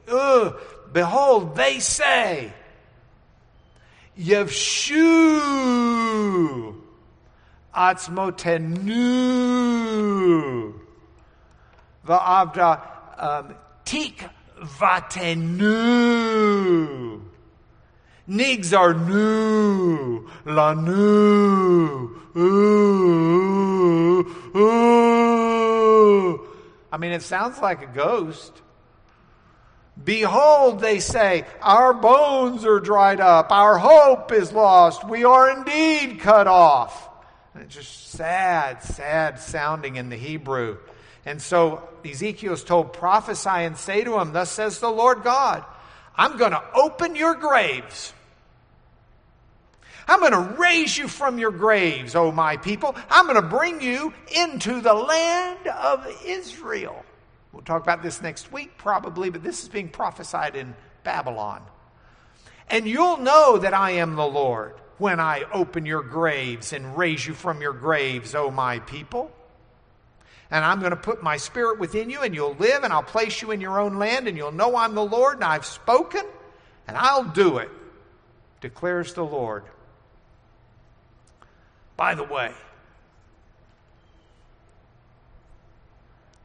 [0.08, 0.54] uh,
[0.94, 2.54] behold, they say,
[4.20, 4.96] Yevshu,
[7.76, 8.94] atzmotenu,
[12.06, 12.82] va'avda,
[13.20, 13.56] um,
[13.86, 14.24] tik
[14.80, 15.72] vatenu.
[18.28, 25.38] Nigs are new, la new, ooh, ooh.
[26.92, 28.62] I mean, it sounds like a ghost.
[30.04, 36.20] Behold, they say, our bones are dried up, our hope is lost, we are indeed
[36.20, 37.10] cut off.
[37.54, 40.78] And it's just sad, sad sounding in the Hebrew.
[41.26, 45.66] And so Ezekiel is told, prophesy and say to him, Thus says the Lord God,
[46.16, 48.14] I'm going to open your graves
[50.08, 52.96] I'm going to raise you from your graves, O my people.
[53.10, 57.04] I'm going to bring you into the land of Israel.
[57.68, 61.62] Talk about this next week, probably, but this is being prophesied in Babylon.
[62.70, 67.28] And you'll know that I am the Lord when I open your graves and raise
[67.28, 69.30] you from your graves, O my people.
[70.50, 73.42] And I'm going to put my spirit within you, and you'll live, and I'll place
[73.42, 76.24] you in your own land, and you'll know I'm the Lord, and I've spoken,
[76.88, 77.70] and I'll do it,
[78.62, 79.66] declares the Lord.
[81.98, 82.54] By the way,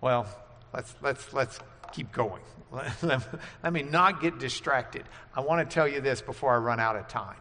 [0.01, 0.27] well,
[0.73, 1.59] let's, let's, let's
[1.93, 2.43] keep going.
[3.03, 5.05] Let me not get distracted.
[5.35, 7.37] I want to tell you this before I run out of time.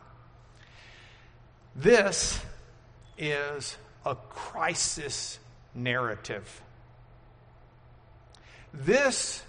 [1.74, 2.38] This
[3.18, 5.40] is a crisis
[5.74, 6.62] narrative.
[8.74, 9.42] This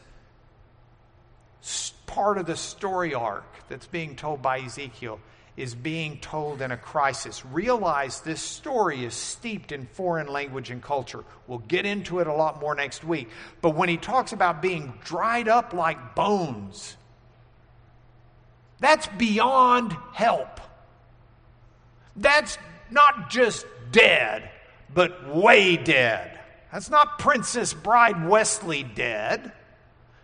[2.06, 5.18] part of the story arc that's being told by Ezekiel
[5.57, 7.44] is being told in a crisis.
[7.44, 11.24] Realize this story is steeped in foreign language and culture.
[11.46, 13.28] We'll get into it a lot more next week.
[13.61, 16.96] But when he talks about being dried up like bones,
[18.80, 20.61] that's beyond help.
[22.16, 22.57] That's
[22.90, 24.50] not just dead,
[24.94, 26.40] but way dead.
[26.72, 29.53] That's not Princess Bride Westley dead.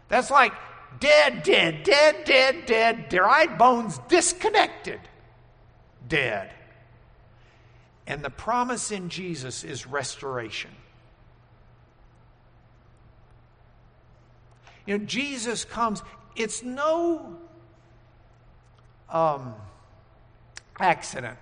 [0.09, 0.55] That's like
[1.01, 5.01] dead, dead, dead, dead, dead, dried bones disconnected
[6.07, 6.51] dead.
[8.07, 10.71] And the promise in Jesus is restoration.
[14.87, 16.03] You know, Jesus comes,
[16.35, 17.37] it's no
[19.11, 19.55] um,
[20.81, 21.39] accident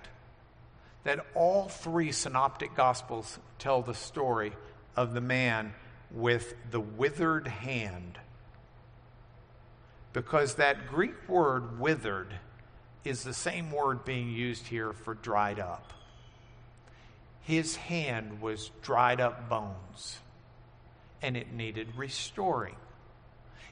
[1.05, 4.51] that all three synoptic gospels tell the story
[4.97, 5.73] of the man
[6.11, 8.19] with the withered hand.
[10.11, 12.33] Because that Greek word withered
[13.07, 15.93] is the same word being used here for dried up.
[17.41, 20.17] His hand was dried up bones,
[21.21, 22.75] and it needed restoring.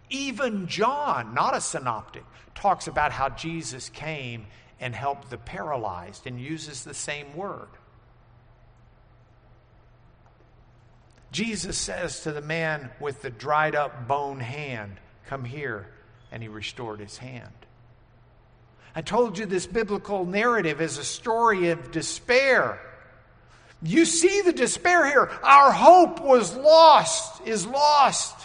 [0.09, 2.23] Even John, not a synoptic,
[2.53, 4.45] talks about how Jesus came
[4.79, 7.67] and helped the paralyzed and uses the same word.
[11.31, 15.87] Jesus says to the man with the dried up bone hand, Come here,
[16.31, 17.64] and he restored his hand.
[18.95, 22.79] I told you this biblical narrative is a story of despair.
[23.83, 25.29] You see the despair here.
[25.43, 28.35] Our hope was lost, is lost.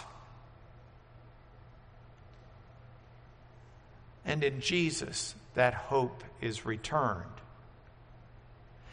[4.25, 7.23] And in Jesus, that hope is returned.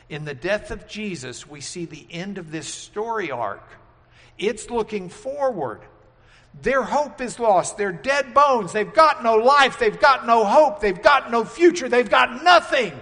[0.08, 3.68] In the death of Jesus, we see the end of this story arc.
[4.38, 5.80] It's looking forward.
[6.62, 7.76] Their hope is lost.
[7.76, 8.72] They're dead bones.
[8.72, 9.78] They've got no life.
[9.78, 10.80] They've got no hope.
[10.80, 11.88] They've got no future.
[11.88, 12.92] They've got nothing.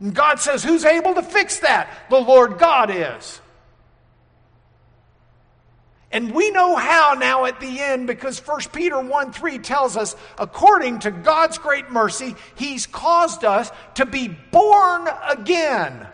[0.00, 1.90] And God says, Who's able to fix that?
[2.10, 3.40] The Lord God is.
[6.10, 10.16] And we know how now at the end because 1 Peter 1 3 tells us,
[10.38, 16.06] according to God's great mercy, He's caused us to be born again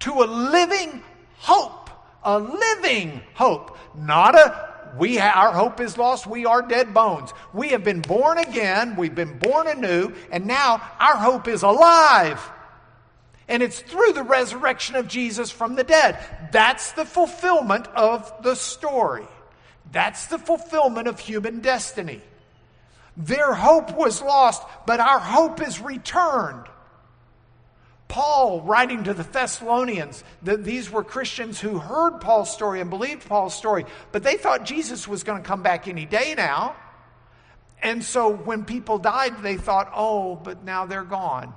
[0.00, 1.02] to a living
[1.38, 1.90] hope.
[2.24, 3.78] A living hope.
[3.96, 6.26] Not a we ha- our hope is lost.
[6.26, 7.32] We are dead bones.
[7.52, 8.96] We have been born again.
[8.96, 10.12] We've been born anew.
[10.30, 12.50] And now our hope is alive.
[13.48, 16.18] And it's through the resurrection of Jesus from the dead.
[16.52, 19.26] That's the fulfillment of the story.
[19.92, 22.22] That's the fulfillment of human destiny.
[23.16, 26.66] Their hope was lost, but our hope is returned.
[28.08, 33.28] Paul, writing to the Thessalonians, that these were Christians who heard Paul's story and believed
[33.28, 36.76] Paul's story, but they thought Jesus was going to come back any day now.
[37.82, 41.52] And so when people died, they thought, oh, but now they're gone.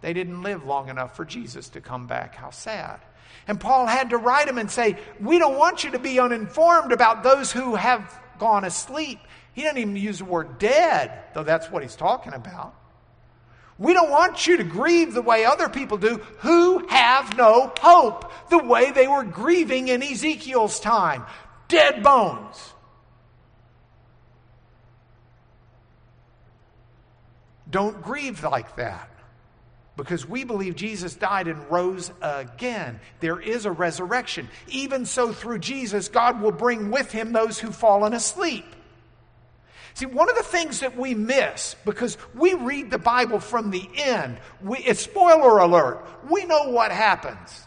[0.00, 2.34] They didn't live long enough for Jesus to come back.
[2.34, 3.00] How sad.
[3.46, 6.92] And Paul had to write them and say, We don't want you to be uninformed
[6.92, 9.18] about those who have gone asleep.
[9.54, 12.74] He doesn't even use the word dead, though that's what he's talking about.
[13.78, 18.30] We don't want you to grieve the way other people do who have no hope,
[18.50, 21.24] the way they were grieving in Ezekiel's time.
[21.68, 22.74] Dead bones.
[27.70, 29.10] Don't grieve like that
[29.96, 32.98] because we believe Jesus died and rose again.
[33.20, 34.48] There is a resurrection.
[34.68, 38.64] Even so, through Jesus, God will bring with him those who've fallen asleep.
[39.94, 43.88] See, one of the things that we miss because we read the Bible from the
[43.96, 47.66] end, we, it's spoiler alert, we know what happens.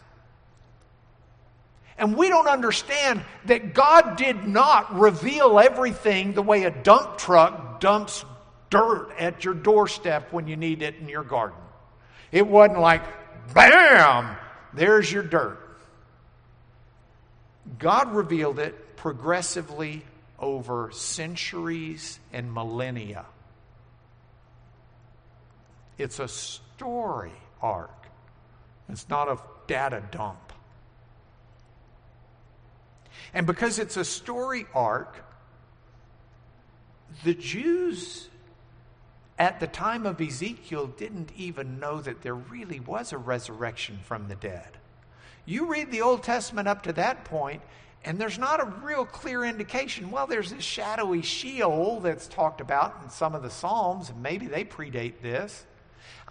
[1.98, 7.80] And we don't understand that God did not reveal everything the way a dump truck
[7.80, 8.24] dumps
[8.70, 11.58] dirt at your doorstep when you need it in your garden.
[12.32, 13.02] It wasn't like,
[13.54, 14.36] bam,
[14.72, 15.58] there's your dirt.
[17.78, 20.02] God revealed it progressively
[20.42, 23.24] over centuries and millennia.
[25.96, 27.32] It's a story
[27.62, 28.08] arc,
[28.88, 30.52] it's not a data dump.
[33.32, 35.24] And because it's a story arc,
[37.24, 38.28] the Jews
[39.38, 44.28] at the time of Ezekiel didn't even know that there really was a resurrection from
[44.28, 44.78] the dead.
[45.44, 47.62] You read the Old Testament up to that point,
[48.04, 50.10] and there's not a real clear indication.
[50.10, 54.46] Well, there's this shadowy Sheol that's talked about in some of the Psalms, and maybe
[54.46, 55.64] they predate this.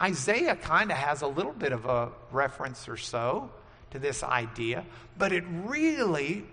[0.01, 3.51] Isaiah kind of has a little bit of a reference or so
[3.91, 4.85] to this idea,
[5.17, 6.45] but it really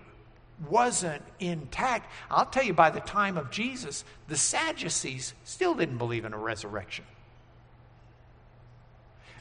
[0.68, 2.12] wasn't intact.
[2.30, 6.38] I'll tell you, by the time of Jesus, the Sadducees still didn't believe in a
[6.38, 7.04] resurrection.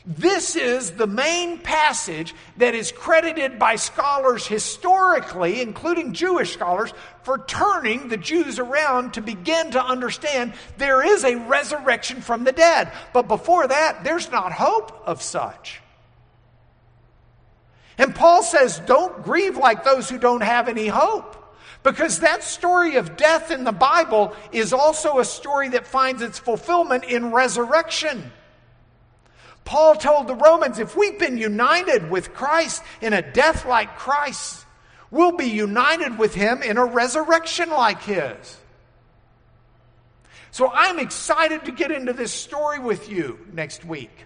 [0.10, 6.93] This is the main passage that is credited by scholars historically, including Jewish scholars,
[7.24, 12.53] for turning the Jews around to begin to understand there is a resurrection from the
[12.53, 12.89] dead.
[13.12, 15.82] But before that, there's not hope of such.
[17.97, 21.34] And Paul says, don't grieve like those who don't have any hope.
[21.84, 26.39] Because that story of death in the Bible is also a story that finds its
[26.39, 28.32] fulfillment in resurrection.
[29.68, 34.65] Paul told the Romans if we've been united with Christ in a death like Christ,
[35.11, 38.57] we'll be united with him in a resurrection like his.
[40.51, 44.24] So I'm excited to get into this story with you next week.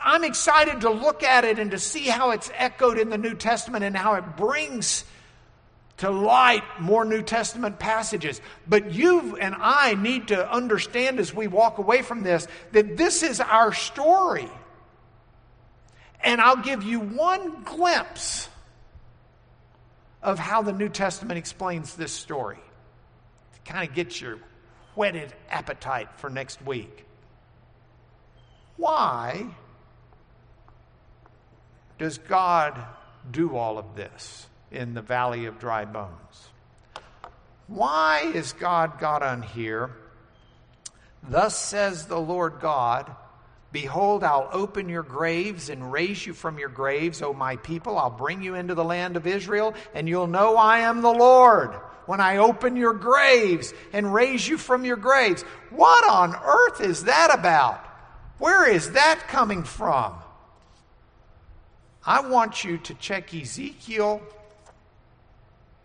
[0.00, 3.34] I'm excited to look at it and to see how it's echoed in the New
[3.34, 5.02] Testament and how it brings
[5.98, 8.40] to light more New Testament passages.
[8.66, 13.22] But you and I need to understand as we walk away from this that this
[13.22, 14.48] is our story.
[16.20, 18.48] And I'll give you one glimpse
[20.22, 22.58] of how the New Testament explains this story
[23.54, 24.38] to kind of get your
[24.94, 27.04] whetted appetite for next week.
[28.76, 29.46] Why
[31.98, 32.80] does God
[33.30, 36.48] do all of this in the valley of dry bones?
[37.66, 39.90] Why is God got on here?
[41.22, 43.14] Thus says the Lord God
[43.70, 47.98] Behold, I'll open your graves and raise you from your graves, O my people.
[47.98, 51.74] I'll bring you into the land of Israel, and you'll know I am the Lord
[52.06, 55.42] when I open your graves and raise you from your graves.
[55.68, 57.84] What on earth is that about?
[58.38, 60.14] Where is that coming from?
[62.06, 64.22] I want you to check Ezekiel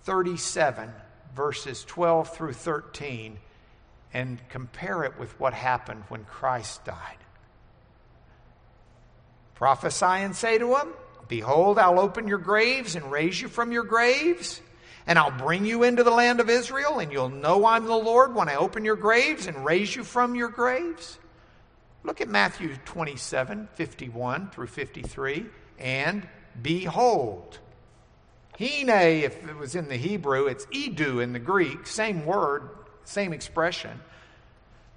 [0.03, 0.91] 37,
[1.35, 3.37] verses 12 through 13,
[4.13, 7.17] and compare it with what happened when Christ died.
[9.55, 10.93] Prophesy and say to them,
[11.27, 14.61] Behold, I'll open your graves and raise you from your graves,
[15.07, 18.35] and I'll bring you into the land of Israel, and you'll know I'm the Lord
[18.35, 21.17] when I open your graves and raise you from your graves.
[22.03, 25.45] Look at Matthew 27, 51 through 53
[25.79, 26.27] and
[26.61, 27.59] behold.
[28.57, 32.69] Hine, if it was in the Hebrew, it's idou in the Greek, same word,
[33.03, 33.99] same expression.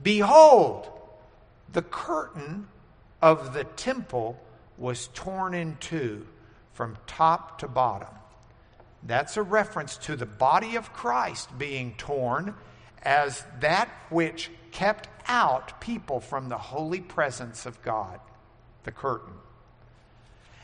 [0.03, 0.89] Behold,
[1.73, 2.69] the curtain
[3.23, 4.39] of the temple
[4.77, 6.27] was torn in two
[6.75, 8.15] from top to bottom.
[9.03, 12.55] That's a reference to the body of Christ being torn
[13.03, 18.21] as that which kept out people from the holy presence of God
[18.85, 19.33] the curtain.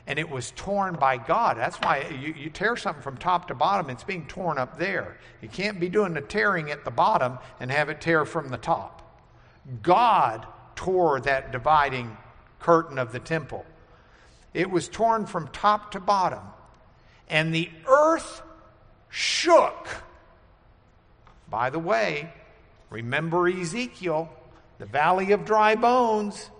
[0.06, 1.56] And it was torn by God.
[1.56, 5.16] That's why you, you tear something from top to bottom, it's being torn up there.
[5.40, 8.56] You can't be doing the tearing at the bottom and have it tear from the
[8.56, 8.98] top.
[9.80, 12.16] God tore that dividing
[12.58, 13.64] curtain of the temple.
[14.54, 16.42] It was torn from top to bottom.
[17.28, 18.42] And the earth
[19.08, 19.88] shook.
[21.48, 22.32] By the way,
[22.90, 24.30] remember Ezekiel,
[24.78, 26.50] the valley of dry bones.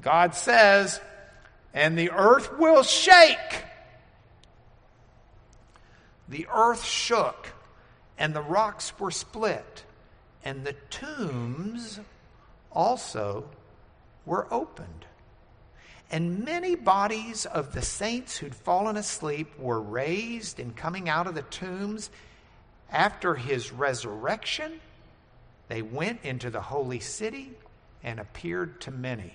[0.00, 1.00] God says,
[1.74, 3.64] and the earth will shake.
[6.28, 7.48] The earth shook,
[8.18, 9.84] and the rocks were split,
[10.44, 12.00] and the tombs
[12.70, 13.44] also
[14.24, 15.06] were opened.
[16.10, 21.34] And many bodies of the saints who'd fallen asleep were raised and coming out of
[21.34, 22.10] the tombs
[22.90, 24.80] after his resurrection.
[25.68, 27.52] They went into the holy city
[28.02, 29.32] and appeared to many.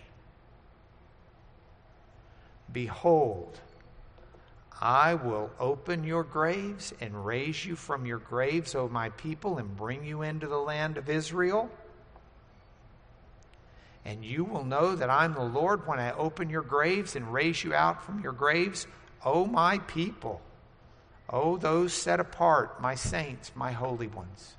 [2.72, 3.60] Behold,
[4.80, 9.76] I will open your graves and raise you from your graves, O my people, and
[9.76, 11.72] bring you into the land of Israel.
[14.06, 17.64] And you will know that I'm the Lord when I open your graves and raise
[17.64, 18.86] you out from your graves,
[19.26, 20.42] O my people,
[21.30, 24.57] O those set apart, my saints, my holy ones.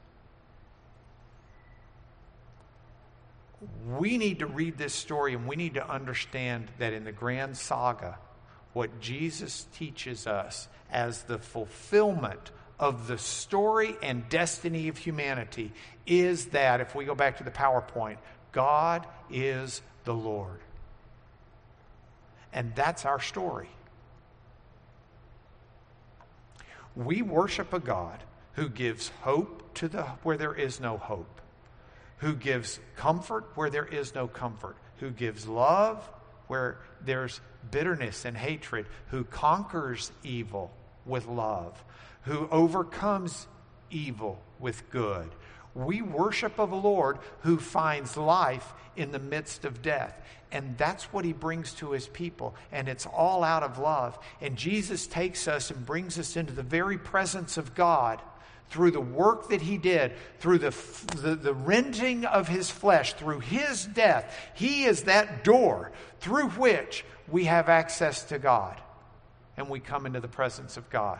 [3.89, 7.57] We need to read this story and we need to understand that in the grand
[7.57, 8.19] saga,
[8.73, 15.73] what Jesus teaches us as the fulfillment of the story and destiny of humanity
[16.07, 18.19] is that, if we go back to the PowerPoint,
[18.53, 20.61] God is the Lord.
[22.53, 23.69] And that's our story.
[26.95, 28.23] We worship a God
[28.55, 31.41] who gives hope to the where there is no hope,
[32.19, 36.09] who gives comfort where there is no comfort, who gives love
[36.49, 37.41] where there's
[37.71, 40.73] bitterness and hatred, who conquers evil
[41.07, 41.83] with love,
[42.23, 43.47] who overcomes
[43.91, 45.31] evil with good,
[45.75, 50.21] we worship of a Lord who finds life in the midst of death.
[50.51, 52.57] And that's what he brings to his people.
[52.73, 54.19] And it's all out of love.
[54.41, 58.21] And Jesus takes us and brings us into the very presence of God
[58.71, 60.75] through the work that he did, through the,
[61.17, 64.35] the, the, rending of his flesh, through his death.
[64.55, 68.81] He is that door through which we have access to God.
[69.57, 71.19] And we come into the presence of God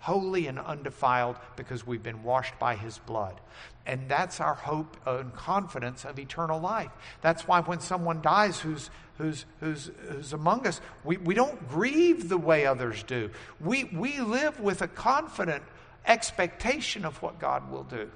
[0.00, 3.38] holy and undefiled because we've been washed by his blood.
[3.86, 6.90] And that's our hope and confidence of eternal life.
[7.20, 12.28] That's why when someone dies who's, who's, who's, who's among us, we, we don't grieve
[12.28, 13.30] the way others do.
[13.60, 15.62] We, we live with a confident
[16.06, 18.10] expectation of what God will do.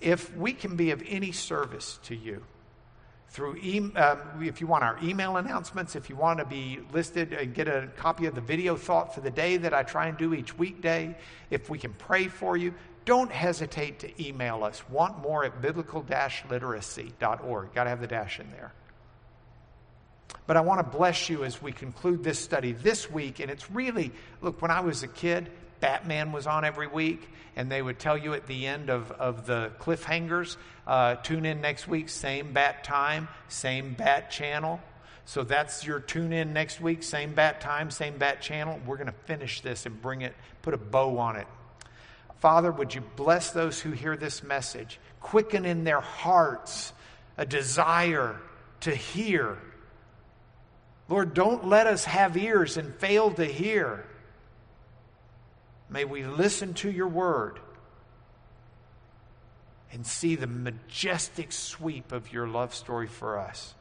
[0.00, 2.44] If we can be of any service to you,
[3.32, 7.32] through e- um, if you want our email announcements, if you want to be listed
[7.32, 10.18] and get a copy of the video thought for the day that I try and
[10.18, 11.16] do each weekday,
[11.50, 12.74] if we can pray for you,
[13.04, 14.82] don't hesitate to email us.
[14.90, 17.74] Want more at biblical literacy.org.
[17.74, 18.72] Got to have the dash in there.
[20.46, 23.40] But I want to bless you as we conclude this study this week.
[23.40, 25.50] And it's really, look, when I was a kid,
[25.82, 29.46] Batman was on every week, and they would tell you at the end of, of
[29.46, 30.56] the cliffhangers
[30.86, 34.80] uh, tune in next week, same bat time, same bat channel.
[35.24, 38.80] So that's your tune in next week, same bat time, same bat channel.
[38.86, 41.48] We're going to finish this and bring it, put a bow on it.
[42.38, 45.00] Father, would you bless those who hear this message?
[45.20, 46.92] Quicken in their hearts
[47.36, 48.40] a desire
[48.80, 49.58] to hear.
[51.08, 54.06] Lord, don't let us have ears and fail to hear.
[55.92, 57.60] May we listen to your word
[59.92, 63.74] and see the majestic sweep of your love story for us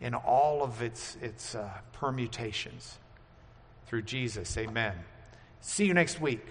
[0.00, 2.98] in all of its, its uh, permutations.
[3.86, 4.94] Through Jesus, amen.
[5.60, 6.46] See you next week.